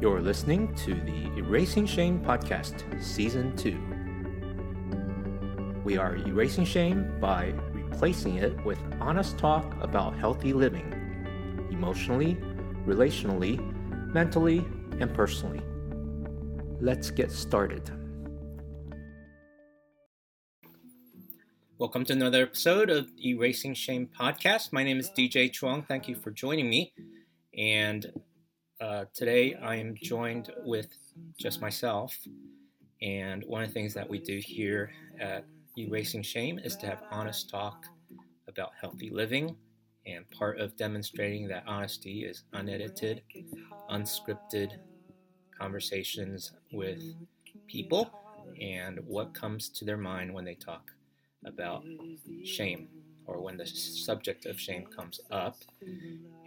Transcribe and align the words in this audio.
You're 0.00 0.20
listening 0.20 0.72
to 0.76 0.94
the 0.94 1.26
Erasing 1.36 1.84
Shame 1.84 2.20
Podcast, 2.20 3.02
Season 3.02 3.56
2. 3.56 5.82
We 5.82 5.98
are 5.98 6.14
erasing 6.14 6.64
shame 6.64 7.18
by 7.20 7.52
replacing 7.72 8.36
it 8.36 8.64
with 8.64 8.78
honest 9.00 9.36
talk 9.38 9.74
about 9.82 10.16
healthy 10.16 10.52
living, 10.52 10.92
emotionally, 11.72 12.36
relationally, 12.86 13.58
mentally, 14.14 14.58
and 15.00 15.12
personally. 15.12 15.62
Let's 16.80 17.10
get 17.10 17.32
started. 17.32 17.90
Welcome 21.76 22.04
to 22.04 22.12
another 22.12 22.42
episode 22.42 22.88
of 22.88 23.10
Erasing 23.20 23.74
Shame 23.74 24.08
Podcast. 24.16 24.72
My 24.72 24.84
name 24.84 25.00
is 25.00 25.10
DJ 25.10 25.52
Chuang. 25.52 25.82
Thank 25.82 26.06
you 26.06 26.14
for 26.14 26.30
joining 26.30 26.70
me. 26.70 26.92
And 27.56 28.12
uh, 28.80 29.04
today 29.12 29.54
I 29.54 29.76
am 29.76 29.94
joined 30.00 30.52
with 30.64 30.86
just 31.38 31.60
myself. 31.60 32.16
And 33.02 33.44
one 33.44 33.62
of 33.62 33.68
the 33.68 33.74
things 33.74 33.94
that 33.94 34.08
we 34.08 34.18
do 34.18 34.38
here 34.38 34.90
at 35.20 35.44
Erasing 35.76 36.22
Shame 36.22 36.58
is 36.58 36.76
to 36.76 36.86
have 36.86 37.02
honest 37.10 37.50
talk 37.50 37.84
about 38.48 38.70
healthy 38.80 39.10
living. 39.10 39.56
And 40.06 40.28
part 40.30 40.58
of 40.58 40.76
demonstrating 40.76 41.48
that 41.48 41.64
honesty 41.66 42.24
is 42.24 42.44
unedited, 42.52 43.22
unscripted 43.90 44.72
conversations 45.58 46.52
with 46.72 47.02
people 47.66 48.10
and 48.60 48.98
what 49.06 49.34
comes 49.34 49.68
to 49.68 49.84
their 49.84 49.96
mind 49.96 50.32
when 50.32 50.44
they 50.44 50.54
talk 50.54 50.90
about 51.44 51.84
shame 52.44 52.88
or 53.28 53.40
when 53.40 53.58
the 53.58 53.66
subject 53.66 54.46
of 54.46 54.58
shame 54.58 54.86
comes 54.86 55.20
up. 55.30 55.58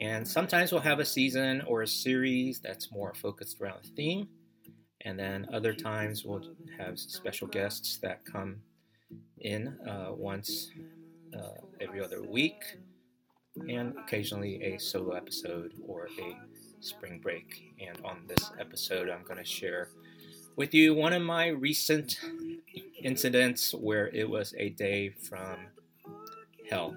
And 0.01 0.27
sometimes 0.27 0.71
we'll 0.71 0.81
have 0.81 0.99
a 0.99 1.05
season 1.05 1.61
or 1.67 1.83
a 1.83 1.87
series 1.87 2.59
that's 2.59 2.91
more 2.91 3.13
focused 3.13 3.61
around 3.61 3.85
a 3.85 3.87
theme. 3.95 4.27
And 5.05 5.17
then 5.17 5.47
other 5.53 5.73
times 5.73 6.25
we'll 6.25 6.43
have 6.77 6.99
special 6.99 7.47
guests 7.47 7.97
that 7.97 8.25
come 8.25 8.61
in 9.39 9.77
uh, 9.87 10.09
once 10.11 10.71
uh, 11.37 11.61
every 11.79 12.03
other 12.03 12.21
week, 12.21 12.61
and 13.69 13.95
occasionally 13.97 14.61
a 14.63 14.77
solo 14.79 15.15
episode 15.15 15.73
or 15.87 16.07
a 16.19 16.37
spring 16.79 17.19
break. 17.19 17.73
And 17.79 18.03
on 18.03 18.23
this 18.27 18.51
episode, 18.59 19.09
I'm 19.09 19.23
going 19.23 19.39
to 19.39 19.45
share 19.45 19.89
with 20.55 20.73
you 20.73 20.93
one 20.93 21.13
of 21.13 21.21
my 21.21 21.47
recent 21.47 22.19
incidents 23.01 23.73
where 23.73 24.07
it 24.09 24.29
was 24.29 24.53
a 24.57 24.69
day 24.69 25.09
from 25.09 25.57
hell. 26.71 26.95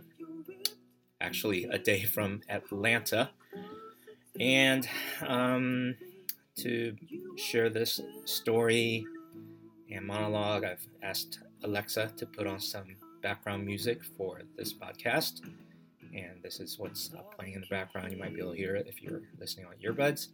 Actually, 1.20 1.64
a 1.64 1.78
day 1.78 2.04
from 2.04 2.40
Atlanta. 2.48 3.30
And 4.38 4.88
um, 5.26 5.96
to 6.56 6.96
share 7.36 7.68
this 7.68 8.00
story 8.24 9.04
and 9.90 10.06
monologue, 10.06 10.64
I've 10.64 10.86
asked 11.02 11.40
Alexa 11.64 12.12
to 12.16 12.26
put 12.26 12.46
on 12.46 12.60
some 12.60 12.96
background 13.22 13.66
music 13.66 14.04
for 14.04 14.42
this 14.56 14.72
podcast. 14.72 15.40
And 16.14 16.40
this 16.42 16.60
is 16.60 16.78
what's 16.78 17.10
playing 17.36 17.54
in 17.54 17.60
the 17.60 17.66
background. 17.66 18.12
You 18.12 18.18
might 18.18 18.34
be 18.34 18.40
able 18.40 18.52
to 18.52 18.56
hear 18.56 18.76
it 18.76 18.86
if 18.86 19.02
you're 19.02 19.22
listening 19.40 19.66
on 19.66 19.74
earbuds. 19.84 20.28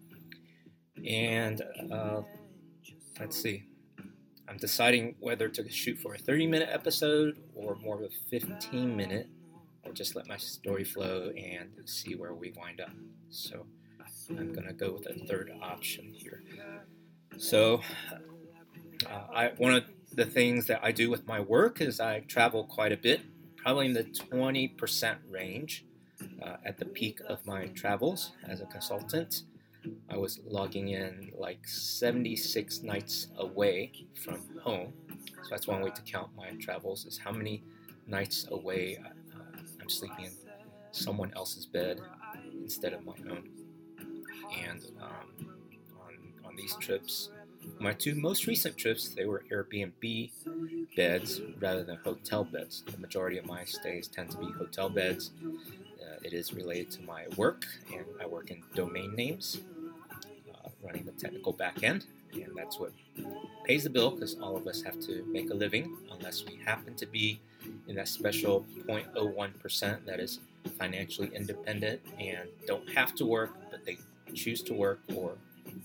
And 1.07 1.63
uh, 1.91 2.23
let's 3.19 3.41
see. 3.41 3.70
I'm 4.51 4.57
deciding 4.57 5.15
whether 5.21 5.49
to 5.49 5.71
shoot 5.71 5.97
for 5.99 6.15
a 6.15 6.19
30 6.19 6.49
minute 6.49 6.69
episode 6.73 7.39
or 7.55 7.77
more 7.77 7.95
of 7.95 8.03
a 8.03 8.09
15 8.31 8.97
minute, 8.97 9.29
or 9.85 9.93
just 9.93 10.17
let 10.17 10.27
my 10.27 10.37
story 10.37 10.83
flow 10.83 11.31
and 11.37 11.71
see 11.85 12.17
where 12.17 12.35
we 12.35 12.53
wind 12.57 12.81
up. 12.81 12.91
So 13.31 13.65
I'm 14.29 14.53
to 14.55 14.73
go 14.73 14.93
with 14.93 15.05
the 15.05 15.15
third 15.27 15.53
option 15.63 16.13
here. 16.13 16.43
So, 17.37 17.81
uh, 19.09 19.23
I, 19.33 19.53
one 19.57 19.73
of 19.73 19.85
the 20.13 20.25
things 20.25 20.67
that 20.67 20.81
I 20.83 20.91
do 20.91 21.11
with 21.11 21.29
my 21.29 21.39
work 21.39 21.81
is 21.81 22.01
I 22.01 22.21
travel 22.21 22.65
quite 22.65 22.91
a 22.91 22.97
bit, 22.97 23.21
probably 23.57 23.87
in 23.87 23.95
the 23.95 24.05
20% 24.05 25.17
range 25.29 25.85
uh, 26.43 26.57
at 26.65 26.77
the 26.79 26.87
peak 26.87 27.21
of 27.29 27.47
my 27.47 27.67
travels 27.67 28.33
as 28.49 28.61
a 28.61 28.67
consultant. 28.67 29.43
I 30.09 30.17
was 30.17 30.41
logging 30.47 30.89
in 30.89 31.33
like 31.37 31.67
76 31.67 32.83
nights 32.83 33.29
away 33.39 33.93
from 34.15 34.41
home. 34.63 34.93
So 35.27 35.49
that's 35.51 35.67
one 35.67 35.81
way 35.83 35.91
to 35.91 36.03
count 36.03 36.31
my 36.37 36.51
travels 36.61 37.07
is 37.07 37.19
how 37.19 37.33
many 37.33 37.63
nights 38.07 38.47
away 38.51 38.99
uh, 39.05 39.11
I'm 39.81 39.89
sleeping 39.89 40.27
in 40.27 40.33
someone 40.93 41.33
else's 41.35 41.67
bed 41.67 42.01
instead 42.63 42.93
of 42.93 43.05
my 43.05 43.15
own. 43.31 43.49
And 44.67 44.85
um, 45.01 45.49
on, 46.01 46.15
on 46.45 46.57
these 46.57 46.75
trips, 46.77 47.31
my 47.79 47.93
two 47.93 48.15
most 48.15 48.47
recent 48.47 48.77
trips, 48.77 49.09
they 49.09 49.27
were 49.27 49.45
Airbnb 49.51 50.31
beds 50.97 51.41
rather 51.61 51.85
than 51.85 51.97
hotel 51.97 52.45
beds. 52.45 52.83
The 52.91 52.99
majority 52.99 53.39
of 53.39 53.47
my 53.47 53.65
stays 53.65 54.09
tend 54.09 54.31
to 54.31 54.39
be 54.39 54.47
hotel 54.53 54.89
beds. 54.89 55.31
Uh, 55.45 56.17
it 56.23 56.33
is 56.33 56.53
related 56.53 56.91
to 56.93 57.03
my 57.03 57.27
work, 57.37 57.65
and 57.95 58.05
I 58.21 58.27
work 58.27 58.51
in 58.51 58.63
domain 58.75 59.15
names, 59.15 59.61
running 60.91 61.07
the 61.07 61.13
technical 61.13 61.53
back 61.53 61.85
end, 61.85 62.07
and 62.33 62.51
that's 62.57 62.81
what 62.81 62.93
pays 63.65 63.85
the 63.85 63.91
bill 63.91 64.11
because 64.11 64.35
all 64.41 64.57
of 64.57 64.67
us 64.67 64.83
have 64.83 64.99
to 64.99 65.25
make 65.31 65.51
a 65.51 65.55
living 65.55 65.97
unless 66.11 66.45
we 66.45 66.57
happen 66.65 66.95
to 66.97 67.07
be 67.07 67.41
in 67.87 67.95
that 67.95 68.09
special 68.09 68.67
0.01% 68.89 70.05
that 70.05 70.19
is 70.19 70.41
financially 70.79 71.31
independent 71.33 72.01
and 72.19 72.49
don't 72.67 72.89
have 72.91 73.15
to 73.15 73.25
work, 73.25 73.55
but 73.71 73.85
they 73.85 73.99
choose 74.35 74.63
to 74.63 74.75
work 74.75 75.01
or 75.15 75.35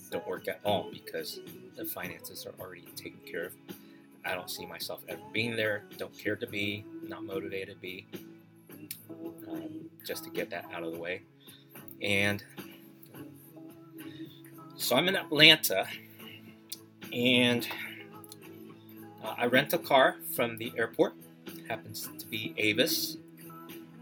don't 0.10 0.28
work 0.28 0.48
at 0.48 0.60
all 0.64 0.90
because 0.92 1.40
the 1.78 1.86
finances 1.86 2.48
are 2.48 2.56
already 2.60 2.86
taken 2.96 3.20
care 3.32 3.46
of. 3.46 3.54
I 4.26 4.34
don't 4.34 4.50
see 4.50 4.66
myself 4.66 5.02
ever 5.08 5.22
being 5.32 5.56
there, 5.56 5.84
don't 6.00 6.18
care 6.18 6.36
to 6.36 6.48
be, 6.48 6.84
not 7.04 7.24
motivated 7.24 7.76
to 7.76 7.82
be, 7.82 8.08
um, 9.48 9.88
just 10.04 10.24
to 10.24 10.32
get 10.32 10.50
that 10.50 10.66
out 10.74 10.82
of 10.82 10.94
the 10.94 11.00
way. 11.00 11.22
And 12.02 12.44
so 14.78 14.96
I'm 14.96 15.08
in 15.08 15.16
Atlanta, 15.16 15.88
and 17.14 17.68
uh, 19.24 19.36
I 19.38 19.46
rent 19.46 19.74
a 19.74 19.78
car 19.78 20.18
from 20.36 20.58
the 20.58 20.74
airport. 20.78 21.14
Happens 21.68 22.10
to 22.20 22.26
be 22.28 22.54
Avis, 22.58 23.18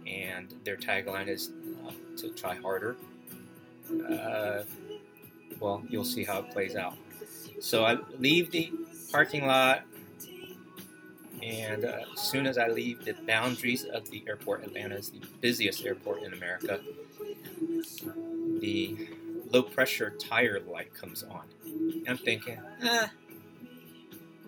and 0.07 0.53
their 0.63 0.75
tagline 0.75 1.27
is 1.27 1.51
uh, 1.87 1.91
to 2.17 2.29
try 2.29 2.55
harder. 2.55 2.95
Uh, 4.09 4.63
well, 5.59 5.83
you'll 5.87 6.03
see 6.03 6.23
how 6.23 6.39
it 6.39 6.51
plays 6.51 6.75
out. 6.75 6.95
So 7.61 7.85
I 7.85 7.97
leave 8.17 8.51
the 8.51 8.71
parking 9.11 9.45
lot, 9.45 9.83
and 11.41 11.85
uh, 11.85 11.99
as 12.13 12.19
soon 12.19 12.47
as 12.47 12.57
I 12.57 12.67
leave 12.67 13.05
the 13.05 13.13
boundaries 13.13 13.85
of 13.85 14.09
the 14.09 14.23
airport, 14.27 14.63
Atlanta 14.63 14.95
is 14.95 15.09
the 15.09 15.21
busiest 15.39 15.85
airport 15.85 16.23
in 16.23 16.33
America. 16.33 16.81
The 18.59 19.07
low 19.53 19.61
pressure 19.61 20.09
tire 20.09 20.59
light 20.67 20.93
comes 20.95 21.23
on. 21.23 21.43
I'm 22.07 22.17
thinking, 22.17 22.59
eh, 22.81 23.07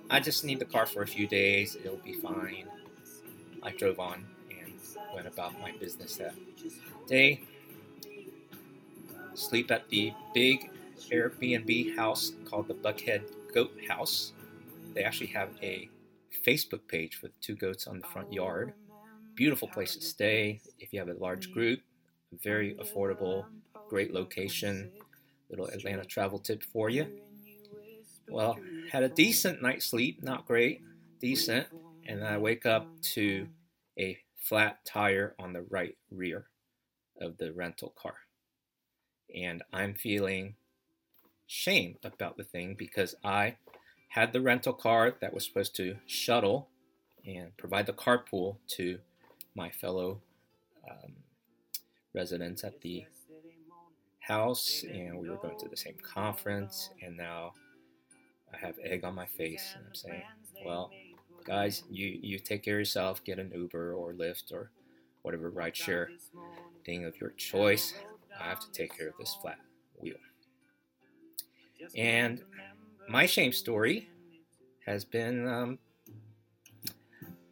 I 0.10 0.20
just 0.20 0.44
need 0.44 0.60
the 0.60 0.66
car 0.66 0.88
for 0.88 1.04
a 1.04 1.08
few 1.08 1.28
days, 1.28 1.76
it'll 1.76 1.98
be 1.98 2.14
fine. 2.14 2.68
I 3.62 3.72
drove 3.72 4.00
on 4.00 4.26
and 4.50 4.74
went 5.14 5.28
about 5.28 5.60
my 5.62 5.72
business 5.80 6.16
that 6.18 6.34
day. 7.08 7.42
Sleep 9.36 9.70
at 9.70 9.88
the 9.90 10.14
big 10.34 10.72
Airbnb 11.12 11.96
house 11.96 12.34
called 12.46 12.68
the 12.68 12.74
Buckhead 12.74 13.24
Goat 13.54 13.78
House. 13.88 14.34
They 14.94 15.04
actually 15.04 15.28
have 15.28 15.50
a 15.62 15.90
Facebook 16.46 16.88
page 16.88 17.20
the 17.22 17.30
two 17.42 17.56
goats 17.56 17.86
on 17.86 18.00
the 18.00 18.08
front 18.08 18.32
yard. 18.34 18.74
Beautiful 19.36 19.68
place 19.68 19.96
to 19.96 20.02
stay 20.02 20.62
if 20.80 20.94
you 20.94 21.00
have 21.00 21.10
a 21.10 21.14
large 21.14 21.52
group. 21.52 21.82
Very 22.42 22.76
affordable, 22.76 23.46
great 23.90 24.14
location. 24.14 24.92
Little 25.50 25.68
Atlanta 25.68 26.04
travel 26.06 26.40
tip 26.40 26.64
for 26.64 26.90
you. 26.90 27.08
Well, 28.28 28.58
had 28.92 29.04
a 29.04 29.10
decent 29.10 29.62
night's 29.62 29.86
sleep, 29.86 30.24
not 30.24 30.48
great, 30.48 30.82
decent, 31.20 31.68
and 32.08 32.24
I 32.24 32.38
wake 32.38 32.66
up 32.66 32.88
to 33.14 33.48
a 34.00 34.18
flat 34.36 34.84
tire 34.86 35.36
on 35.40 35.54
the 35.54 35.62
right 35.64 35.96
rear 36.12 36.48
of 37.20 37.38
the 37.38 37.54
rental 37.54 37.94
car. 37.96 38.16
And 39.34 39.64
I'm 39.72 39.94
feeling 39.94 40.56
shame 41.48 41.98
about 42.04 42.38
the 42.38 42.44
thing 42.44 42.76
because 42.78 43.16
I 43.24 43.58
had 44.10 44.34
the 44.34 44.42
rental 44.42 44.74
car 44.74 45.14
that 45.20 45.34
was 45.34 45.46
supposed 45.46 45.76
to 45.76 45.98
shuttle 46.06 46.70
and 47.26 47.56
provide 47.58 47.86
the 47.86 47.94
carpool 47.94 48.58
to 48.68 49.00
my 49.56 49.70
fellow 49.70 50.22
um, 50.90 51.14
residents 52.14 52.64
at 52.64 52.82
the 52.82 53.06
house, 54.28 54.84
and 54.92 55.18
we 55.18 55.30
were 55.30 55.38
going 55.38 55.58
to 55.60 55.70
the 55.70 55.78
same 55.78 55.96
conference, 56.02 56.90
and 57.02 57.16
now 57.16 57.54
I 58.54 58.58
have 58.58 58.76
egg 58.84 59.04
on 59.04 59.14
my 59.14 59.26
face, 59.26 59.74
and 59.76 59.86
I'm 59.88 59.96
saying, 59.96 60.24
well, 60.66 60.92
guys, 61.46 61.84
you, 61.90 62.18
you 62.22 62.40
take 62.40 62.64
care 62.64 62.76
of 62.76 62.80
yourself, 62.80 63.24
get 63.24 63.40
an 63.40 63.52
Uber 63.54 63.94
or 63.94 64.14
Lyft 64.14 64.52
or 64.52 64.72
whatever 65.22 65.52
rideshare 65.52 66.08
thing 66.86 67.06
of 67.06 67.20
your 67.20 67.32
choice. 67.32 67.94
I 68.40 68.46
have 68.46 68.60
to 68.60 68.72
take 68.72 68.98
care 68.98 69.10
of 69.10 69.16
this 69.20 69.38
flat 69.42 69.60
wheel. 70.00 70.16
And 71.96 72.42
my 73.08 73.26
shame 73.28 73.52
story 73.52 74.10
has 74.86 75.06
been 75.06 75.48
um, 75.48 75.80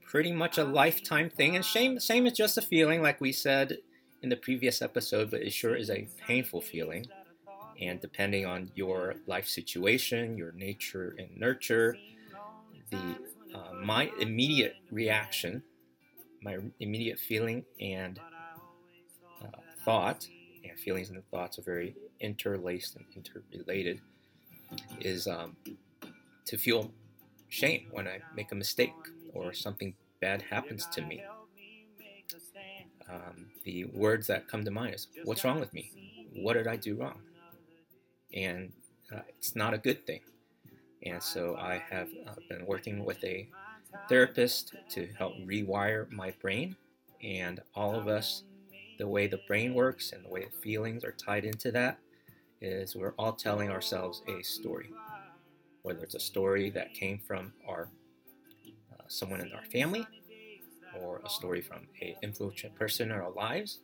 pretty 0.02 0.31
much 0.31 0.58
a 0.58 0.64
lifetime 0.64 1.30
thing. 1.30 1.56
And 1.56 1.64
shame, 1.64 2.00
shame 2.00 2.25
is 2.25 2.34
just 2.34 2.58
a 2.58 2.62
feeling, 2.62 3.02
like 3.02 3.22
we 3.22 3.31
said 3.31 3.78
in 4.24 4.30
the 4.30 4.38
previous 4.38 4.81
episode, 4.81 5.30
but 5.30 5.42
it 5.42 5.54
sure 5.54 5.75
is 5.75 5.90
a 5.90 6.08
painful 6.18 6.62
feeling. 6.62 7.06
And 7.81 8.00
depending 8.02 8.46
on 8.46 8.72
your 8.75 9.16
life 9.28 9.48
situation, 9.48 10.38
your 10.38 10.54
nature 10.54 11.16
and 11.20 11.30
nurture, 11.38 12.00
the 12.90 13.20
uh, 13.54 13.74
my 13.80 14.12
immediate 14.18 14.78
reaction, 14.92 15.64
my 16.42 16.58
immediate 16.80 17.20
feeling 17.20 17.66
and 17.80 18.20
uh, 19.44 19.60
thought, 19.84 20.28
and 20.64 20.78
feelings 20.80 21.10
and 21.10 21.24
thoughts 21.30 21.60
are 21.60 21.64
very 21.64 21.96
interlaced 22.20 22.96
and 22.96 23.06
interrelated, 23.16 24.02
is 25.00 25.28
um, 25.28 25.56
to 26.46 26.58
feel 26.58 26.92
shame 27.50 27.88
when 27.92 28.08
I 28.08 28.22
make 28.34 28.52
a 28.52 28.56
mistake 28.56 28.94
or 29.34 29.54
something 29.54 29.94
bad 30.22 30.44
happens 30.44 30.88
to 30.88 31.02
me. 31.02 31.24
Um, 33.13 33.45
the 33.63 33.86
words 33.86 34.27
that 34.27 34.48
come 34.48 34.65
to 34.65 34.71
mind 34.71 34.95
is, 34.95 35.07
What's 35.24 35.44
wrong 35.44 35.60
with 35.60 35.74
me? 35.74 35.92
What 36.33 36.54
did 36.54 36.68
I 36.68 36.77
do 36.77 36.95
wrong? 36.95 37.19
And 38.33 38.71
uh, 39.13 39.19
it's 39.30 39.56
not 39.56 39.74
a 39.74 39.77
good 39.77 40.06
thing. 40.07 40.21
And 41.06 41.21
so 41.21 41.56
I 41.57 41.81
have 41.92 42.07
uh, 42.27 42.36
been 42.50 42.65
working 42.65 43.06
with 43.06 43.24
a 43.24 43.48
therapist 44.10 44.74
to 44.89 45.07
help 45.18 45.33
rewire 45.45 46.10
my 46.12 46.31
brain. 46.42 46.75
And 47.21 47.62
all 47.75 47.95
of 47.95 48.07
us, 48.07 48.44
the 48.98 49.07
way 49.07 49.27
the 49.27 49.42
brain 49.48 49.74
works 49.74 50.12
and 50.12 50.25
the 50.25 50.30
way 50.30 50.45
the 50.45 50.62
feelings 50.62 51.04
are 51.04 51.12
tied 51.12 51.45
into 51.45 51.71
that, 51.71 52.00
is 52.62 52.95
we're 52.95 53.13
all 53.19 53.33
telling 53.33 53.69
ourselves 53.69 54.24
a 54.27 54.42
story. 54.42 54.89
Whether 55.83 56.04
it's 56.04 56.15
a 56.15 56.19
story 56.19 56.69
that 56.71 56.94
came 56.94 57.19
from 57.19 57.54
our 57.68 57.89
uh, 58.94 59.04
someone 59.07 59.42
in 59.42 59.51
our 59.51 59.65
family, 59.65 60.07
or 60.94 61.22
a 61.25 61.30
story 61.30 61.62
from 61.62 61.88
a 62.01 62.18
influential 62.24 62.72
person 62.72 63.12
in 63.12 63.18
our 63.18 63.31
lives, 63.31 63.80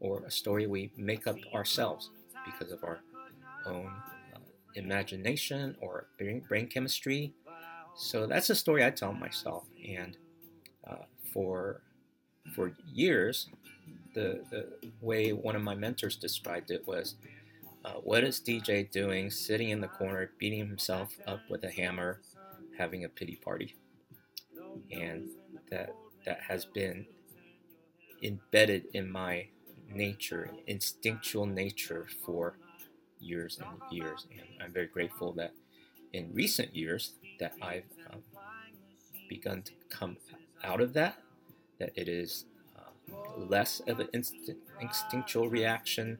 or 0.00 0.24
a 0.24 0.30
story 0.30 0.66
we 0.66 0.92
make 0.96 1.26
up 1.26 1.38
ourselves 1.54 2.10
because 2.44 2.72
of 2.72 2.82
our 2.84 3.02
own 3.64 4.02
uh, 4.34 4.38
imagination 4.74 5.76
or 5.80 6.08
brain, 6.18 6.40
brain 6.48 6.68
chemistry. 6.68 7.34
So 7.94 8.26
that's 8.26 8.50
a 8.50 8.54
story 8.56 8.84
I 8.84 8.90
tell 8.90 9.12
myself, 9.14 9.64
and 9.86 10.16
uh, 10.88 11.04
for 11.32 11.82
for 12.54 12.72
years, 12.84 13.48
the 14.14 14.44
the 14.50 14.68
way 15.00 15.32
one 15.32 15.56
of 15.56 15.62
my 15.62 15.74
mentors 15.74 16.16
described 16.16 16.70
it 16.70 16.86
was, 16.86 17.16
uh, 17.84 17.94
"What 17.94 18.24
is 18.24 18.40
DJ 18.40 18.84
doing, 18.84 19.30
sitting 19.30 19.70
in 19.70 19.80
the 19.80 19.88
corner, 19.88 20.32
beating 20.38 20.60
himself 20.60 21.18
up 21.26 21.44
with 21.48 21.64
a 21.64 21.70
hammer, 21.70 22.22
having 22.78 23.04
a 23.04 23.08
pity 23.08 23.36
party?" 23.36 23.76
And 24.90 25.24
that 25.70 25.96
that 26.24 26.40
has 26.48 26.64
been 26.64 27.06
embedded 28.22 28.86
in 28.94 29.10
my 29.10 29.48
nature, 29.92 30.50
instinctual 30.66 31.46
nature 31.46 32.06
for 32.24 32.56
years 33.20 33.58
and 33.58 33.80
years. 33.92 34.26
And 34.30 34.62
I'm 34.62 34.72
very 34.72 34.86
grateful 34.86 35.32
that 35.34 35.52
in 36.12 36.30
recent 36.32 36.74
years 36.74 37.12
that 37.40 37.54
I've 37.60 37.84
um, 38.10 38.20
begun 39.28 39.62
to 39.62 39.72
come 39.88 40.16
out 40.62 40.80
of 40.80 40.92
that, 40.94 41.18
that 41.78 41.90
it 41.94 42.08
is 42.08 42.46
uh, 42.76 42.90
less 43.36 43.80
of 43.86 44.00
an 44.00 44.08
instinct, 44.12 44.60
instinctual 44.80 45.48
reaction, 45.48 46.18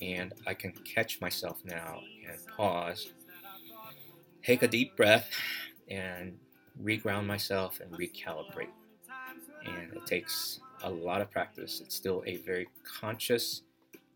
and 0.00 0.32
I 0.46 0.54
can 0.54 0.72
catch 0.72 1.20
myself 1.20 1.58
now 1.64 2.00
and 2.28 2.38
pause, 2.56 3.12
take 4.42 4.62
a 4.62 4.68
deep 4.68 4.96
breath, 4.96 5.28
and 5.88 6.38
reground 6.82 7.26
myself 7.26 7.80
and 7.80 7.92
recalibrate. 7.92 8.70
And 9.64 9.92
it 9.94 10.06
takes 10.06 10.60
a 10.82 10.90
lot 10.90 11.20
of 11.20 11.30
practice. 11.30 11.80
It's 11.80 11.94
still 11.94 12.22
a 12.26 12.36
very 12.38 12.68
conscious 13.00 13.62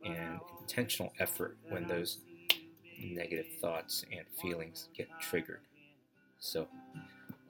and 0.05 0.41
intentional 0.61 1.13
effort 1.19 1.57
when 1.69 1.87
those 1.87 2.19
negative 3.01 3.47
thoughts 3.61 4.05
and 4.13 4.27
feelings 4.41 4.89
get 4.97 5.09
triggered. 5.21 5.61
So, 6.39 6.69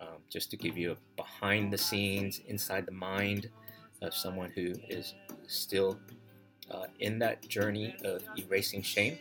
um, 0.00 0.19
just 0.31 0.50
to 0.50 0.56
give 0.56 0.76
you 0.76 0.93
a 0.93 0.96
behind 1.17 1.73
the 1.73 1.79
scenes, 1.79 2.41
inside 2.49 2.87
the 2.87 2.93
mind 2.93 3.50
of 4.02 4.14
someone 4.14 4.50
who 4.55 4.75
is 4.88 5.14
still 5.47 5.99
uh, 6.70 6.87
in 7.00 7.19
that 7.20 7.47
journey 7.49 7.97
of 8.05 8.23
erasing 8.37 8.82
shame 8.82 9.19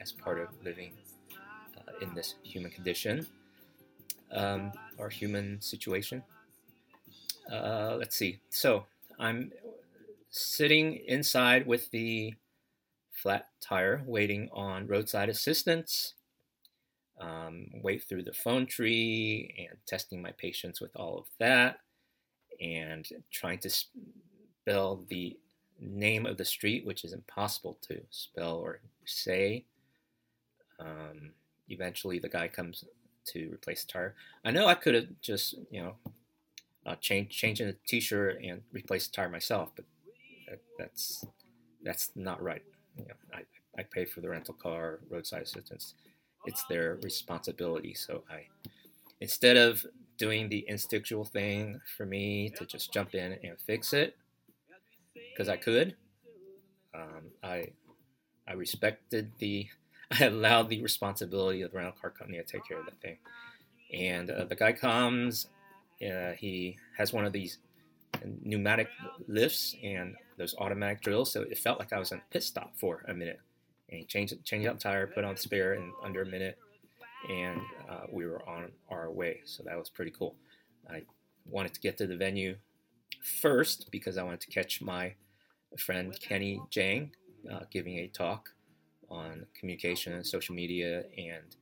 as 0.00 0.12
part 0.12 0.40
of 0.40 0.48
living 0.64 0.92
uh, 1.76 1.92
in 2.00 2.14
this 2.14 2.34
human 2.42 2.70
condition 2.70 3.26
um, 4.32 4.72
or 4.98 5.08
human 5.08 5.60
situation. 5.60 6.22
Uh, 7.50 7.96
let's 7.98 8.16
see. 8.16 8.40
So, 8.50 8.86
I'm 9.18 9.52
sitting 10.30 10.96
inside 11.06 11.66
with 11.66 11.90
the 11.90 12.34
flat 13.12 13.48
tire, 13.60 14.02
waiting 14.06 14.48
on 14.52 14.86
roadside 14.86 15.28
assistance, 15.28 16.14
um, 17.20 17.66
wait 17.82 18.02
through 18.02 18.24
the 18.24 18.32
phone 18.32 18.66
tree, 18.66 19.54
and 19.58 19.78
testing 19.86 20.20
my 20.20 20.32
patience 20.32 20.80
with 20.80 20.90
all 20.96 21.18
of 21.18 21.26
that, 21.38 21.80
and 22.60 23.06
trying 23.30 23.58
to 23.58 23.70
spell 23.70 25.04
the 25.08 25.36
name 25.80 26.26
of 26.26 26.36
the 26.36 26.44
street, 26.44 26.84
which 26.86 27.04
is 27.04 27.12
impossible 27.12 27.78
to 27.82 28.00
spell 28.10 28.56
or 28.56 28.80
say. 29.04 29.64
Um, 30.80 31.32
eventually, 31.68 32.18
the 32.18 32.28
guy 32.28 32.48
comes 32.48 32.84
to 33.26 33.50
replace 33.52 33.84
the 33.84 33.92
tire. 33.92 34.14
I 34.44 34.50
know 34.50 34.66
I 34.66 34.74
could 34.74 34.94
have 34.94 35.06
just, 35.20 35.54
you 35.70 35.82
know, 35.82 35.94
uh, 36.86 36.96
change 36.96 37.30
changing 37.30 37.66
the 37.68 37.76
t-shirt 37.86 38.42
and 38.42 38.62
replace 38.72 39.06
the 39.06 39.12
tire 39.12 39.28
myself, 39.28 39.70
but 39.76 39.84
that, 40.48 40.60
that's 40.78 41.24
that's 41.84 42.10
not 42.14 42.42
right 42.42 42.62
you 42.96 43.04
know, 43.06 43.14
I, 43.34 43.42
I 43.80 43.84
pay 43.84 44.04
for 44.04 44.20
the 44.20 44.28
rental 44.28 44.54
car, 44.54 45.00
roadside 45.10 45.42
assistance. 45.42 45.94
It's 46.44 46.62
their 46.64 46.98
responsibility. 47.02 47.94
So 47.94 48.22
I, 48.30 48.46
instead 49.20 49.56
of 49.56 49.84
doing 50.18 50.48
the 50.48 50.64
instinctual 50.68 51.24
thing 51.24 51.80
for 51.96 52.06
me 52.06 52.50
to 52.56 52.66
just 52.66 52.92
jump 52.92 53.14
in 53.14 53.32
and 53.44 53.58
fix 53.66 53.92
it, 53.92 54.16
because 55.14 55.48
I 55.48 55.56
could, 55.56 55.94
um, 56.94 57.30
I, 57.42 57.68
I 58.48 58.54
respected 58.54 59.32
the, 59.38 59.66
I 60.10 60.26
allowed 60.26 60.68
the 60.68 60.82
responsibility 60.82 61.62
of 61.62 61.72
the 61.72 61.78
rental 61.78 61.96
car 62.00 62.10
company 62.10 62.38
to 62.38 62.44
take 62.44 62.66
care 62.66 62.78
of 62.80 62.86
that 62.86 63.00
thing. 63.00 63.18
And 63.92 64.30
uh, 64.30 64.44
the 64.44 64.56
guy 64.56 64.72
comes, 64.72 65.48
uh, 66.00 66.32
he 66.32 66.78
has 66.96 67.12
one 67.12 67.24
of 67.24 67.32
these 67.32 67.58
pneumatic 68.42 68.88
lifts 69.26 69.74
and 69.82 70.14
those 70.38 70.54
automatic 70.58 71.02
drills. 71.02 71.32
So 71.32 71.42
it 71.42 71.58
felt 71.58 71.78
like 71.78 71.92
I 71.92 71.98
was 71.98 72.12
in 72.12 72.18
a 72.18 72.22
pit 72.30 72.42
stop 72.42 72.72
for 72.76 73.04
a 73.08 73.14
minute. 73.14 73.40
And 73.88 74.00
he 74.00 74.04
changed, 74.06 74.44
changed 74.44 74.66
out 74.68 74.78
the 74.78 74.82
tire, 74.82 75.06
put 75.06 75.24
on 75.24 75.34
the 75.34 75.40
spare 75.40 75.74
in 75.74 75.92
under 76.02 76.22
a 76.22 76.26
minute, 76.26 76.58
and 77.28 77.60
uh, 77.88 78.06
we 78.10 78.26
were 78.26 78.46
on 78.48 78.72
our 78.90 79.10
way. 79.10 79.40
So 79.44 79.62
that 79.64 79.76
was 79.76 79.90
pretty 79.90 80.12
cool. 80.12 80.34
I 80.90 81.02
wanted 81.46 81.74
to 81.74 81.80
get 81.80 81.98
to 81.98 82.06
the 82.06 82.16
venue 82.16 82.56
first 83.40 83.90
because 83.90 84.18
I 84.18 84.22
wanted 84.22 84.40
to 84.40 84.50
catch 84.50 84.80
my 84.80 85.14
friend 85.78 86.18
Kenny 86.20 86.60
Jahng 86.70 87.12
uh, 87.50 87.60
giving 87.70 87.98
a 87.98 88.08
talk 88.08 88.50
on 89.10 89.46
communication 89.58 90.12
and 90.14 90.26
social 90.26 90.54
media 90.54 91.04
and 91.16 91.56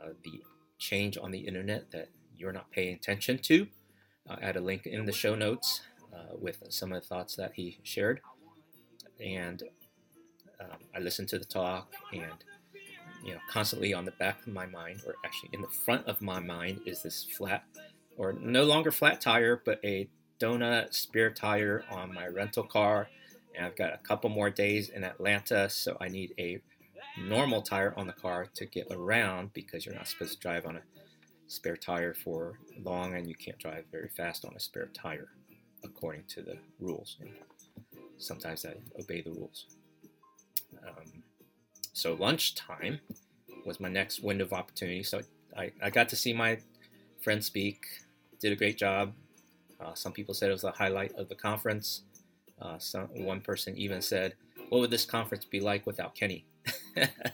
uh, 0.00 0.10
the 0.24 0.42
change 0.78 1.18
on 1.18 1.30
the 1.30 1.38
internet 1.38 1.90
that 1.90 2.08
you're 2.40 2.52
not 2.52 2.70
paying 2.70 2.94
attention 2.94 3.38
to. 3.38 3.68
I'll 4.28 4.38
add 4.40 4.56
a 4.56 4.60
link 4.60 4.86
in 4.86 5.04
the 5.04 5.12
show 5.12 5.34
notes 5.34 5.82
uh, 6.12 6.36
with 6.40 6.62
some 6.70 6.92
of 6.92 7.02
the 7.02 7.06
thoughts 7.06 7.36
that 7.36 7.52
he 7.54 7.78
shared. 7.82 8.20
And 9.22 9.62
um, 10.60 10.78
I 10.94 11.00
listened 11.00 11.28
to 11.28 11.38
the 11.38 11.44
talk, 11.44 11.92
and 12.12 12.44
you 13.22 13.34
know, 13.34 13.40
constantly 13.50 13.92
on 13.92 14.06
the 14.06 14.12
back 14.12 14.40
of 14.46 14.52
my 14.52 14.66
mind, 14.66 15.02
or 15.06 15.14
actually 15.24 15.50
in 15.52 15.60
the 15.60 15.68
front 15.68 16.06
of 16.06 16.22
my 16.22 16.40
mind, 16.40 16.80
is 16.86 17.02
this 17.02 17.26
flat, 17.36 17.64
or 18.16 18.32
no 18.32 18.64
longer 18.64 18.90
flat 18.90 19.20
tire, 19.20 19.60
but 19.62 19.78
a 19.84 20.08
donut 20.40 20.94
spare 20.94 21.30
tire 21.30 21.84
on 21.90 22.14
my 22.14 22.26
rental 22.26 22.64
car. 22.64 23.08
And 23.54 23.66
I've 23.66 23.76
got 23.76 23.92
a 23.92 23.98
couple 23.98 24.30
more 24.30 24.48
days 24.48 24.88
in 24.88 25.04
Atlanta, 25.04 25.68
so 25.68 25.98
I 26.00 26.08
need 26.08 26.32
a 26.38 26.60
normal 27.18 27.60
tire 27.60 27.92
on 27.96 28.06
the 28.06 28.12
car 28.12 28.46
to 28.54 28.64
get 28.64 28.86
around 28.90 29.52
because 29.52 29.84
you're 29.84 29.94
not 29.94 30.08
supposed 30.08 30.32
to 30.32 30.38
drive 30.38 30.64
on 30.64 30.76
a 30.76 30.80
spare 31.50 31.76
tire 31.76 32.14
for 32.14 32.60
long 32.84 33.14
and 33.14 33.28
you 33.28 33.34
can't 33.34 33.58
drive 33.58 33.84
very 33.90 34.08
fast 34.08 34.44
on 34.44 34.54
a 34.54 34.60
spare 34.60 34.88
tire 34.94 35.30
according 35.82 36.22
to 36.28 36.42
the 36.42 36.56
rules. 36.78 37.16
And 37.20 37.30
sometimes 38.18 38.64
I 38.64 38.74
obey 39.00 39.20
the 39.20 39.32
rules. 39.32 39.66
Um, 40.86 41.24
so 41.92 42.14
lunchtime 42.14 43.00
was 43.66 43.80
my 43.80 43.88
next 43.88 44.22
window 44.22 44.44
of 44.44 44.52
opportunity. 44.52 45.02
So 45.02 45.22
I, 45.56 45.72
I 45.82 45.90
got 45.90 46.08
to 46.10 46.16
see 46.16 46.32
my 46.32 46.58
friend 47.20 47.44
speak, 47.44 47.84
did 48.38 48.52
a 48.52 48.56
great 48.56 48.78
job. 48.78 49.12
Uh, 49.80 49.94
some 49.94 50.12
people 50.12 50.34
said 50.34 50.50
it 50.50 50.52
was 50.52 50.62
the 50.62 50.70
highlight 50.70 51.12
of 51.16 51.28
the 51.28 51.34
conference. 51.34 52.02
Uh, 52.62 52.78
some, 52.78 53.08
one 53.24 53.40
person 53.40 53.76
even 53.76 54.00
said, 54.00 54.34
What 54.68 54.82
would 54.82 54.90
this 54.92 55.04
conference 55.04 55.44
be 55.44 55.58
like 55.58 55.84
without 55.84 56.14
Kenny? 56.14 56.44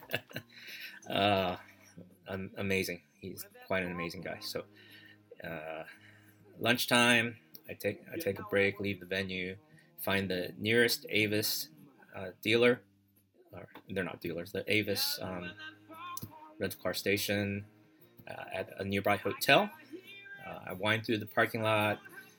uh, 1.10 1.56
amazing. 2.56 3.02
He's 3.30 3.44
quite 3.66 3.82
an 3.82 3.92
amazing 3.92 4.22
guy. 4.22 4.38
So, 4.40 4.64
uh, 5.44 5.84
lunchtime, 6.58 7.36
I 7.68 7.74
take 7.74 8.00
I 8.12 8.18
take 8.18 8.38
a 8.38 8.44
break, 8.44 8.80
leave 8.80 9.00
the 9.00 9.06
venue, 9.06 9.56
find 9.98 10.28
the 10.30 10.52
nearest 10.58 11.06
Avis 11.10 11.68
uh, 12.16 12.28
dealer. 12.42 12.80
Or 13.52 13.68
they're 13.88 14.04
not 14.04 14.20
dealers. 14.20 14.52
The 14.52 14.70
Avis 14.70 15.18
um, 15.22 15.50
rental 16.58 16.80
car 16.82 16.94
station 16.94 17.64
uh, 18.28 18.44
at 18.52 18.70
a 18.78 18.84
nearby 18.84 19.16
hotel. 19.16 19.70
Uh, 20.46 20.70
I 20.70 20.72
wind 20.74 21.06
through 21.06 21.18
the 21.18 21.26
parking 21.26 21.62
lot. 21.62 21.98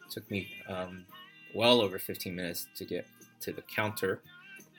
took 0.10 0.29
me 0.29 0.48
um, 0.67 1.06
well 1.53 1.82
over 1.82 1.98
15 2.00 2.36
minutes 2.36 2.67
to 2.75 2.86
get 2.86 3.06
to 3.41 3.51
the 3.51 3.62
counter. 3.62 4.22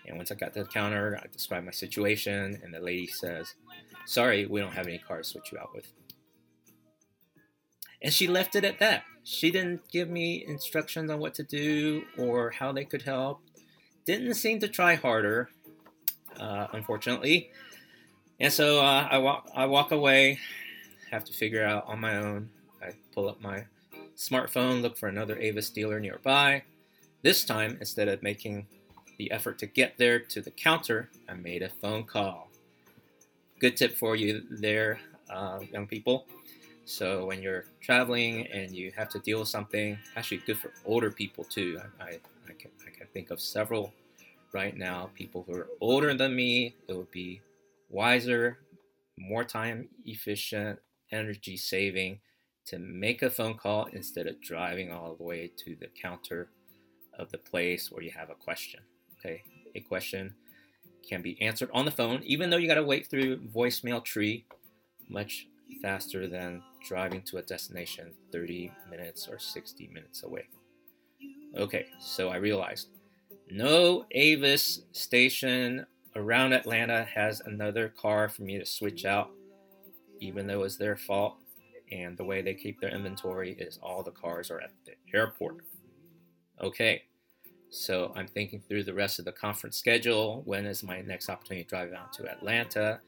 And 0.07 0.17
once 0.17 0.31
I 0.31 0.35
got 0.35 0.55
to 0.55 0.63
the 0.63 0.69
counter, 0.69 1.21
I 1.23 1.27
described 1.31 1.67
my 1.67 1.73
situation, 1.73 2.59
and 2.63 2.73
the 2.73 2.81
lady 2.81 3.07
says, 3.07 3.55
Sorry, 4.07 4.47
we 4.47 4.61
don't 4.61 4.73
have 4.73 4.87
any 4.87 4.99
cars 4.99 5.29
to 5.29 5.33
switch 5.33 5.53
you 5.53 5.59
out 5.59 5.75
with. 5.75 5.93
And 8.03 8.13
she 8.13 8.27
left 8.27 8.55
it 8.55 8.65
at 8.65 8.79
that. 8.79 9.05
She 9.25 9.51
didn't 9.51 9.91
give 9.91 10.09
me 10.09 10.45
instructions 10.47 11.11
on 11.11 11.19
what 11.19 11.35
to 11.35 11.43
do 11.43 12.05
or 12.17 12.51
how 12.51 12.73
they 12.73 12.85
could 12.85 13.03
help. 13.03 13.41
Didn't 14.05 14.35
seem 14.35 14.61
to 14.61 14.69
try 14.69 14.95
harder, 14.95 15.51
uh, 16.39 16.69
unfortunately. 16.73 17.51
And 18.41 18.53
so 18.53 18.81
uh, 18.81 19.09
I 19.11 19.19
walk, 19.19 19.51
I 19.55 19.67
walk 19.67 19.91
away. 19.91 20.39
Have 21.11 21.25
to 21.25 21.33
figure 21.33 21.65
out 21.65 21.87
on 21.87 22.01
my 22.01 22.17
own. 22.17 22.51
I 22.83 22.93
pull 23.13 23.29
up 23.29 23.41
my 23.41 23.65
smartphone, 24.17 24.83
look 24.83 24.97
for 24.97 25.09
another 25.09 25.39
Avis 25.39 25.71
dealer 25.71 26.01
nearby. 26.01 26.63
This 27.23 27.45
time, 27.45 27.77
instead 27.81 28.09
of 28.09 28.23
making 28.23 28.67
the 29.19 29.31
effort 29.31 29.59
to 29.59 29.67
get 29.67 29.99
there 29.99 30.21
to 30.21 30.41
the 30.41 30.51
counter, 30.51 31.11
I 31.29 31.35
made 31.35 31.63
a 31.63 31.69
phone 31.69 32.05
call. 32.05 32.48
Good 33.59 33.77
tip 33.77 33.97
for 33.97 34.15
you 34.15 34.45
there, 34.51 35.01
uh, 35.31 35.59
young 35.73 35.89
people. 35.89 36.27
So 36.85 37.27
when 37.27 37.43
you're 37.43 37.65
traveling 37.81 38.47
and 38.47 38.71
you 38.71 38.93
have 38.97 39.09
to 39.11 39.19
deal 39.19 39.41
with 39.41 39.49
something, 39.49 39.99
actually 40.17 40.43
good 40.47 40.59
for 40.59 40.73
older 40.87 41.11
people 41.11 41.43
too. 41.43 41.81
I, 42.01 42.05
I, 42.05 42.09
I, 42.49 42.53
can, 42.53 42.71
I 42.87 42.91
can 42.91 43.09
think 43.13 43.31
of 43.31 43.41
several 43.41 43.93
right 44.53 44.77
now, 44.77 45.11
people 45.15 45.45
who 45.47 45.55
are 45.55 45.69
older 45.81 46.15
than 46.15 46.37
me. 46.37 46.77
It 46.87 46.97
would 46.97 47.11
be 47.11 47.41
wiser, 47.91 48.59
more 49.19 49.43
time 49.43 49.89
efficient, 50.07 50.79
energy 51.11 51.57
saving 51.57 52.21
to 52.67 52.79
make 52.79 53.23
a 53.23 53.31
phone 53.31 53.55
call 53.55 53.87
instead 53.93 54.29
of 54.29 54.41
driving 54.41 54.93
all 54.93 55.17
the 55.17 55.25
way 55.25 55.51
to 55.65 55.75
the 55.81 55.89
counter 56.01 56.49
of 57.19 57.31
the 57.33 57.39
place 57.39 57.91
where 57.91 58.03
you 58.03 58.13
have 58.17 58.31
a 58.31 58.35
question. 58.35 58.81
Okay, 59.19 59.43
a 59.75 59.81
question 59.81 60.35
can 61.07 61.23
be 61.23 61.41
answered 61.41 61.71
on 61.73 61.85
the 61.85 61.91
phone, 61.91 62.23
even 62.25 62.51
though 62.51 62.57
you 62.57 62.69
got 62.69 62.75
to 62.75 62.85
wait 62.85 63.07
through 63.07 63.39
voicemail 63.39 64.05
tree 64.05 64.45
much 65.09 65.47
faster 65.83 66.27
than 66.27 66.63
driving 66.87 67.23
to 67.23 67.39
a 67.39 67.43
destination 67.43 68.13
30 68.33 68.73
minutes 68.91 69.29
or 69.29 69.39
60 69.39 69.89
minutes 69.89 70.23
away. 70.23 70.47
Okay, 71.57 71.87
so 71.99 72.29
I 72.29 72.37
realized 72.37 72.89
no 73.51 74.05
Avis 74.11 74.83
station 74.93 75.87
around 76.15 76.53
Atlanta 76.53 77.05
has 77.05 77.41
another 77.41 77.89
car 77.89 78.29
for 78.29 78.43
me 78.43 78.59
to 78.59 78.67
switch 78.67 79.05
out, 79.05 79.31
even 80.21 80.47
though 80.47 80.65
it's 80.65 80.77
their 80.77 80.97
fault. 80.97 81.37
And 81.91 82.19
the 82.19 82.25
way 82.25 82.43
they 82.43 82.53
keep 82.53 82.81
their 82.81 82.91
inventory 82.91 83.53
is 83.53 83.79
all 83.83 84.03
the 84.03 84.11
cars 84.11 84.51
are 84.51 84.61
at 84.61 84.73
the 84.85 84.93
airport. 85.15 85.65
Okay, 86.61 87.05
so 87.71 88.13
I'm 88.17 88.27
thinking 88.27 88.63
through 88.67 88.85
the 88.85 88.95
rest 88.95 89.19
of 89.19 89.25
the 89.25 89.33
conference 89.33 89.77
schedule. 89.77 90.43
When 90.45 90.65
is 90.65 90.83
my 90.83 91.03
next 91.03 91.29
opportunity 91.29 91.65
to 91.65 91.69
drive 91.69 91.93
out 91.93 92.13
to 92.15 92.31
Atlanta? 92.31 93.01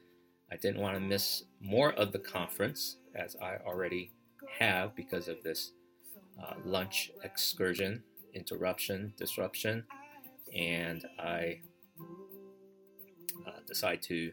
I 0.51 0.57
didn't 0.57 0.81
want 0.81 0.95
to 0.95 0.99
miss 0.99 1.43
more 1.59 1.93
of 1.93 2.11
the 2.11 2.19
conference 2.19 2.97
as 3.15 3.35
I 3.41 3.57
already 3.65 4.11
have 4.59 4.95
because 4.95 5.27
of 5.27 5.41
this 5.43 5.71
uh, 6.41 6.53
lunch 6.63 7.11
excursion, 7.23 8.03
interruption, 8.33 9.13
disruption. 9.17 9.83
And 10.55 11.05
I 11.17 11.61
uh, 13.47 13.61
decide 13.67 14.01
to 14.03 14.31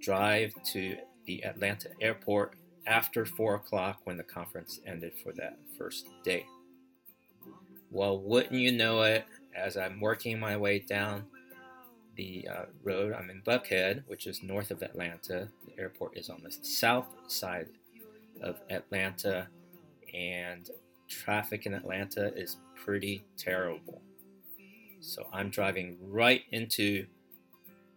drive 0.00 0.54
to 0.72 0.96
the 1.26 1.44
Atlanta 1.44 1.90
airport 2.00 2.54
after 2.86 3.24
4 3.24 3.56
o'clock 3.56 4.00
when 4.04 4.16
the 4.16 4.22
conference 4.22 4.80
ended 4.86 5.12
for 5.22 5.32
that 5.32 5.58
first 5.76 6.06
day. 6.24 6.46
Well, 7.94 8.18
wouldn't 8.18 8.54
you 8.54 8.72
know 8.72 9.02
it, 9.02 9.24
as 9.56 9.76
I'm 9.76 10.00
working 10.00 10.40
my 10.40 10.56
way 10.56 10.80
down 10.80 11.26
the 12.16 12.48
uh, 12.50 12.64
road, 12.82 13.12
I'm 13.12 13.30
in 13.30 13.40
Buckhead, 13.42 14.02
which 14.08 14.26
is 14.26 14.42
north 14.42 14.72
of 14.72 14.82
Atlanta. 14.82 15.48
The 15.64 15.80
airport 15.80 16.18
is 16.18 16.28
on 16.28 16.42
the 16.42 16.50
south 16.50 17.06
side 17.28 17.68
of 18.42 18.58
Atlanta, 18.68 19.46
and 20.12 20.68
traffic 21.08 21.66
in 21.66 21.74
Atlanta 21.74 22.34
is 22.36 22.56
pretty 22.74 23.24
terrible. 23.36 24.02
So 24.98 25.28
I'm 25.32 25.48
driving 25.48 25.96
right 26.02 26.42
into 26.50 27.06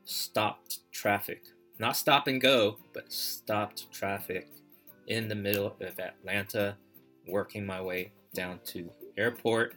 stopped 0.05 0.91
traffic. 0.91 1.41
Not 1.79 1.97
stop 1.97 2.27
and 2.27 2.39
go, 2.39 2.77
but 2.93 3.11
stopped 3.11 3.91
traffic 3.91 4.47
in 5.07 5.27
the 5.27 5.33
middle 5.33 5.65
of 5.65 5.99
Atlanta, 5.99 6.77
working 7.27 7.65
my 7.65 7.81
way 7.81 8.11
down 8.35 8.59
to 8.65 8.91
the 9.01 9.19
airport 9.19 9.73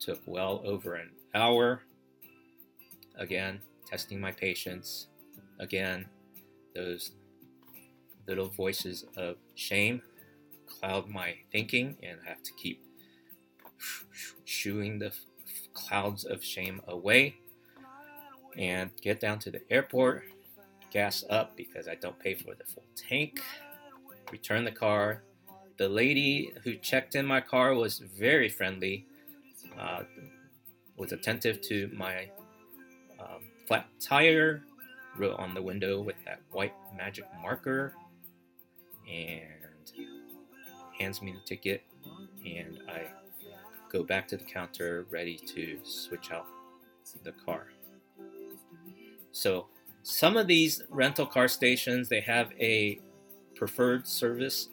took 0.00 0.20
well 0.26 0.62
over 0.64 0.94
an 0.94 1.10
hour. 1.34 1.82
Again, 3.16 3.60
testing 3.86 4.20
my 4.20 4.32
patience. 4.32 5.08
Again, 5.58 6.06
those 6.74 7.12
little 8.26 8.48
voices 8.48 9.04
of 9.16 9.36
shame 9.54 10.02
cloud 10.66 11.08
my 11.08 11.34
thinking, 11.50 11.96
and 12.02 12.18
I 12.24 12.28
have 12.28 12.42
to 12.42 12.52
keep 12.52 12.82
shooing 14.44 14.98
the 14.98 15.12
clouds 15.72 16.24
of 16.24 16.44
shame 16.44 16.80
away 16.86 17.36
and 18.56 18.90
get 19.00 19.20
down 19.20 19.38
to 19.40 19.50
the 19.50 19.60
airport, 19.70 20.24
gas 20.90 21.24
up 21.30 21.56
because 21.56 21.88
I 21.88 21.94
don't 21.94 22.18
pay 22.18 22.34
for 22.34 22.54
the 22.54 22.64
full 22.64 22.84
tank, 22.96 23.40
return 24.30 24.64
the 24.64 24.72
car. 24.72 25.22
The 25.78 25.88
lady 25.88 26.52
who 26.64 26.74
checked 26.74 27.14
in 27.14 27.24
my 27.24 27.40
car 27.40 27.74
was 27.74 27.98
very 27.98 28.48
friendly 28.48 29.06
uh, 29.78 30.02
was 30.96 31.12
attentive 31.12 31.60
to 31.62 31.90
my 31.94 32.28
um, 33.20 33.42
flat 33.66 33.86
tire, 34.00 34.62
wrote 35.16 35.38
on 35.38 35.54
the 35.54 35.62
window 35.62 36.00
with 36.00 36.16
that 36.24 36.40
white 36.50 36.74
magic 36.96 37.24
marker, 37.40 37.94
and 39.08 39.92
hands 40.98 41.22
me 41.22 41.32
the 41.32 41.40
ticket, 41.46 41.82
and 42.44 42.80
I 42.88 43.06
go 43.90 44.02
back 44.02 44.28
to 44.28 44.36
the 44.36 44.44
counter 44.44 45.06
ready 45.10 45.36
to 45.36 45.78
switch 45.84 46.30
out 46.30 46.46
the 47.24 47.32
car. 47.32 47.68
So 49.32 49.66
some 50.02 50.36
of 50.36 50.46
these 50.46 50.82
rental 50.90 51.26
car 51.26 51.48
stations 51.48 52.08
they 52.08 52.20
have 52.20 52.52
a 52.58 53.00
preferred 53.54 54.06
service 54.06 54.68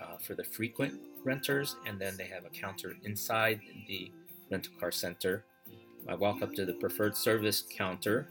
uh, 0.00 0.16
for 0.18 0.34
the 0.34 0.44
frequent 0.44 0.94
renters, 1.24 1.76
and 1.86 1.98
then 1.98 2.16
they 2.16 2.26
have 2.26 2.44
a 2.44 2.50
counter 2.50 2.96
inside 3.04 3.60
the 3.88 4.10
rental 4.50 4.72
car 4.78 4.90
center. 4.90 5.44
I 6.08 6.14
walk 6.14 6.42
up 6.42 6.54
to 6.54 6.64
the 6.64 6.72
preferred 6.74 7.16
service 7.16 7.62
counter, 7.62 8.28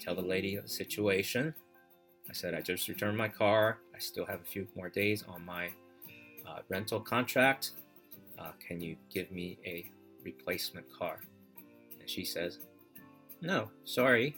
tell 0.00 0.14
the 0.14 0.22
lady 0.22 0.56
the 0.56 0.68
situation. 0.68 1.54
I 2.28 2.32
said, 2.32 2.54
I 2.54 2.60
just 2.60 2.88
returned 2.88 3.16
my 3.16 3.28
car. 3.28 3.78
I 3.94 3.98
still 3.98 4.24
have 4.26 4.40
a 4.40 4.44
few 4.44 4.66
more 4.74 4.88
days 4.88 5.24
on 5.28 5.44
my 5.44 5.68
uh, 6.46 6.60
rental 6.68 7.00
contract. 7.00 7.72
Uh, 8.38 8.52
can 8.66 8.80
you 8.80 8.96
give 9.12 9.30
me 9.30 9.58
a 9.64 9.90
replacement 10.24 10.86
car? 10.92 11.20
And 12.00 12.08
she 12.08 12.24
says, 12.24 12.58
No, 13.40 13.70
sorry. 13.84 14.34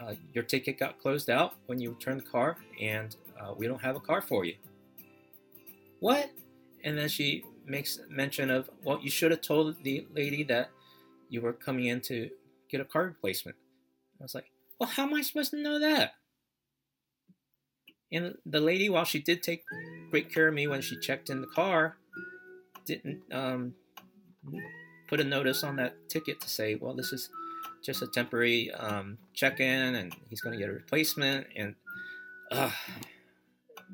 Uh, 0.00 0.14
your 0.34 0.44
ticket 0.44 0.78
got 0.78 0.98
closed 0.98 1.30
out 1.30 1.54
when 1.66 1.80
you 1.80 1.90
returned 1.90 2.20
the 2.20 2.26
car, 2.26 2.58
and 2.80 3.16
uh, 3.40 3.54
we 3.56 3.66
don't 3.66 3.80
have 3.80 3.96
a 3.96 4.00
car 4.00 4.20
for 4.20 4.44
you. 4.44 4.54
What? 6.00 6.30
And 6.86 6.96
then 6.96 7.08
she 7.08 7.42
makes 7.66 7.98
mention 8.08 8.48
of, 8.48 8.70
well, 8.84 9.00
you 9.02 9.10
should 9.10 9.32
have 9.32 9.40
told 9.40 9.82
the 9.82 10.06
lady 10.14 10.44
that 10.44 10.70
you 11.28 11.40
were 11.40 11.52
coming 11.52 11.86
in 11.86 12.00
to 12.02 12.30
get 12.70 12.80
a 12.80 12.84
car 12.84 13.06
replacement. 13.06 13.56
I 14.20 14.22
was 14.22 14.36
like, 14.36 14.46
well, 14.78 14.88
how 14.88 15.02
am 15.02 15.14
I 15.14 15.22
supposed 15.22 15.50
to 15.50 15.60
know 15.60 15.80
that? 15.80 16.12
And 18.12 18.36
the 18.46 18.60
lady, 18.60 18.88
while 18.88 19.04
she 19.04 19.18
did 19.18 19.42
take 19.42 19.64
great 20.10 20.32
care 20.32 20.46
of 20.46 20.54
me 20.54 20.68
when 20.68 20.80
she 20.80 20.96
checked 20.96 21.28
in 21.28 21.40
the 21.40 21.48
car, 21.48 21.96
didn't 22.84 23.22
um, 23.32 23.74
put 25.08 25.18
a 25.18 25.24
notice 25.24 25.64
on 25.64 25.74
that 25.76 25.96
ticket 26.08 26.40
to 26.40 26.48
say, 26.48 26.76
well, 26.76 26.94
this 26.94 27.12
is 27.12 27.30
just 27.84 28.00
a 28.00 28.06
temporary 28.06 28.70
um, 28.70 29.18
check-in, 29.34 29.96
and 29.96 30.14
he's 30.30 30.40
going 30.40 30.52
to 30.52 30.58
get 30.58 30.70
a 30.70 30.72
replacement. 30.72 31.48
And, 31.56 31.74
uh, 32.52 32.70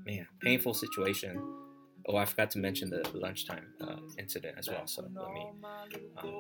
man, 0.05 0.29
painful 0.43 0.75
situation. 0.75 1.62
Oh, 2.07 2.17
I 2.17 2.25
forgot 2.25 2.51
to 2.53 2.59
mention 2.59 2.91
the 2.91 3.03
lunchtime 3.15 3.67
uh, 3.81 3.97
incident 4.19 4.57
as 4.59 4.69
well. 4.69 4.87
So 4.87 5.11
let 5.21 5.33
me 5.33 5.51
um, 6.17 6.31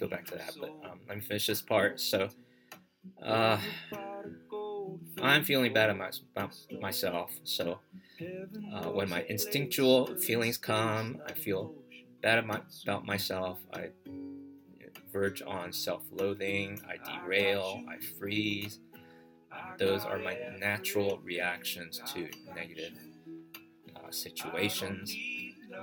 go 0.00 0.08
back 0.08 0.26
to 0.26 0.36
that. 0.36 0.54
But 0.60 0.74
um, 0.84 1.00
let 1.08 1.16
me 1.16 1.22
finish 1.22 1.46
this 1.46 1.62
part. 1.62 2.00
So, 2.00 2.30
uh, 3.22 3.58
I'm 5.20 5.44
feeling 5.44 5.72
bad 5.72 5.90
about 5.90 6.18
myself. 6.80 7.40
So 7.44 7.80
uh, 8.72 8.86
when 8.90 9.08
my 9.08 9.24
instinctual 9.28 10.16
feelings 10.16 10.58
come, 10.58 11.20
I 11.26 11.32
feel 11.32 11.74
bad 12.22 12.38
about 12.38 13.06
myself. 13.06 13.60
I 13.72 13.90
verge 15.12 15.42
on 15.42 15.72
self 15.72 16.04
loathing. 16.10 16.80
I 16.88 16.96
derail. 17.04 17.84
I 17.88 17.96
freeze. 18.18 18.80
Those 19.78 20.04
are 20.06 20.18
my 20.18 20.38
natural 20.48 21.18
reactions 21.24 22.00
to 22.14 22.30
negative 22.54 22.92
situations. 24.12 25.14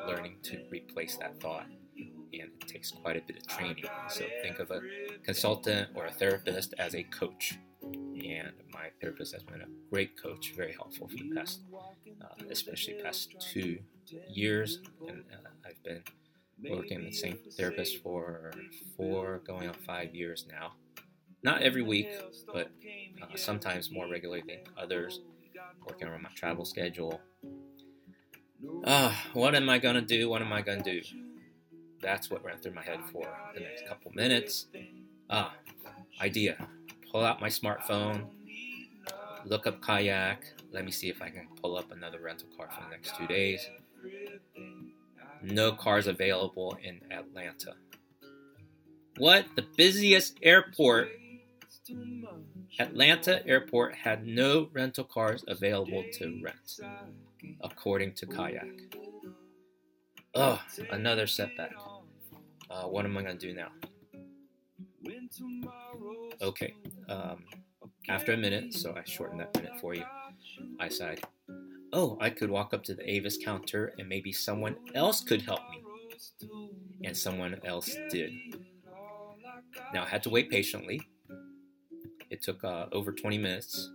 Learning 0.07 0.38
to 0.43 0.59
replace 0.69 1.17
that 1.17 1.39
thought. 1.41 1.65
And 1.98 2.51
it 2.62 2.67
takes 2.67 2.91
quite 2.91 3.17
a 3.17 3.21
bit 3.21 3.38
of 3.38 3.48
training. 3.48 3.86
So 4.09 4.24
think 4.43 4.59
of 4.59 4.71
a 4.71 4.81
consultant 5.24 5.89
or 5.95 6.05
a 6.05 6.12
therapist 6.12 6.74
as 6.77 6.93
a 6.93 7.03
coach 7.03 7.57
and 7.83 8.51
my 8.74 8.88
therapist 9.01 9.33
has 9.33 9.43
been 9.43 9.62
a 9.62 9.67
great 9.89 10.21
coach, 10.21 10.53
very 10.55 10.74
helpful 10.74 11.07
for 11.07 11.15
the 11.15 11.31
past, 11.36 11.62
uh, 12.21 12.43
especially 12.50 12.95
past 13.03 13.36
two 13.39 13.79
years. 14.29 14.79
And 15.07 15.24
uh, 15.31 15.50
I've 15.65 15.81
been 15.83 16.03
working 16.69 17.00
with 17.00 17.12
the 17.12 17.17
same 17.17 17.39
therapist 17.57 18.01
for 18.03 18.51
four, 18.98 19.41
going 19.45 19.67
on 19.67 19.74
five 19.74 20.13
years 20.13 20.45
now. 20.51 20.74
Not 21.41 21.62
every 21.62 21.81
week, 21.81 22.09
but 22.53 22.69
uh, 23.21 23.36
sometimes 23.36 23.91
more 23.91 24.09
regularly 24.09 24.43
than 24.45 24.59
others. 24.77 25.21
Working 25.88 26.07
around 26.07 26.24
my 26.24 26.29
travel 26.36 26.65
schedule. 26.65 27.21
Uh, 28.83 29.13
what 29.33 29.55
am 29.55 29.69
I 29.69 29.77
gonna 29.77 30.01
do? 30.01 30.29
What 30.29 30.41
am 30.41 30.53
I 30.53 30.62
gonna 30.62 30.83
do? 30.83 31.01
That's 32.01 32.29
what 32.29 32.43
ran 32.43 32.57
through 32.59 32.74
my 32.74 32.83
head 32.83 33.00
for 33.12 33.27
the 33.53 33.59
next 33.59 33.88
couple 33.88 34.12
minutes. 34.13 34.67
Ah, 35.29 35.53
idea 36.21 36.69
pull 37.12 37.24
out 37.24 37.41
my 37.41 37.50
smartphone, 37.50 38.25
look 39.45 39.67
up 39.67 39.81
kayak. 39.81 40.45
Let 40.71 40.86
me 40.86 40.91
see 40.91 41.09
if 41.09 41.21
I 41.21 41.29
can 41.29 41.48
pull 41.62 41.77
up 41.77 41.91
another 41.91 42.19
rental 42.19 42.48
car 42.55 42.69
for 42.69 42.83
the 42.83 42.89
next 42.91 43.15
two 43.15 43.27
days. 43.27 43.67
No 45.41 45.71
cars 45.71 46.05
available 46.07 46.77
in 46.83 47.01
Atlanta. 47.12 47.74
What? 49.17 49.45
The 49.55 49.65
busiest 49.75 50.38
airport. 50.43 51.09
Atlanta 52.77 53.45
airport 53.48 53.95
had 53.95 54.27
no 54.27 54.69
rental 54.71 55.03
cars 55.03 55.43
available 55.48 56.03
to 56.13 56.39
rent, 56.43 56.79
according 57.62 58.13
to 58.13 58.25
Kayak. 58.25 58.67
Oh, 60.36 60.62
another 60.91 61.27
setback. 61.27 61.74
Uh, 62.69 62.84
what 62.84 63.05
am 63.05 63.17
I 63.17 63.24
to 63.24 63.34
do 63.36 63.53
now? 63.53 63.69
Okay. 66.41 66.74
Um, 67.08 67.43
after 68.08 68.34
a 68.34 68.38
minute, 68.38 68.74
so 68.74 68.96
I 68.96 69.03
shortened 69.05 69.39
that 69.39 69.55
minute 69.55 69.79
for 69.79 69.93
you, 69.93 70.03
I 70.79 70.89
sighed. 70.89 71.22
Oh, 71.91 72.17
I 72.22 72.29
could 72.29 72.50
walk 72.50 72.74
up 72.74 72.84
to 72.86 72.93
the 72.93 73.10
Avis 73.10 73.38
counter 73.43 73.93
and 73.98 74.08
maybe 74.08 74.31
someone 74.31 74.75
else 74.93 75.22
could 75.22 75.41
help 75.41 75.62
me. 75.69 76.48
And 77.03 77.15
someone 77.15 77.60
else 77.65 77.96
did. 78.10 78.31
Now 79.93 80.03
I 80.03 80.08
had 80.08 80.24
to 80.24 80.29
wait 80.29 80.50
patiently. 80.50 81.01
It 82.29 82.41
took 82.43 82.63
uh, 82.63 82.86
over 82.91 83.12
20 83.12 83.38
minutes. 83.38 83.89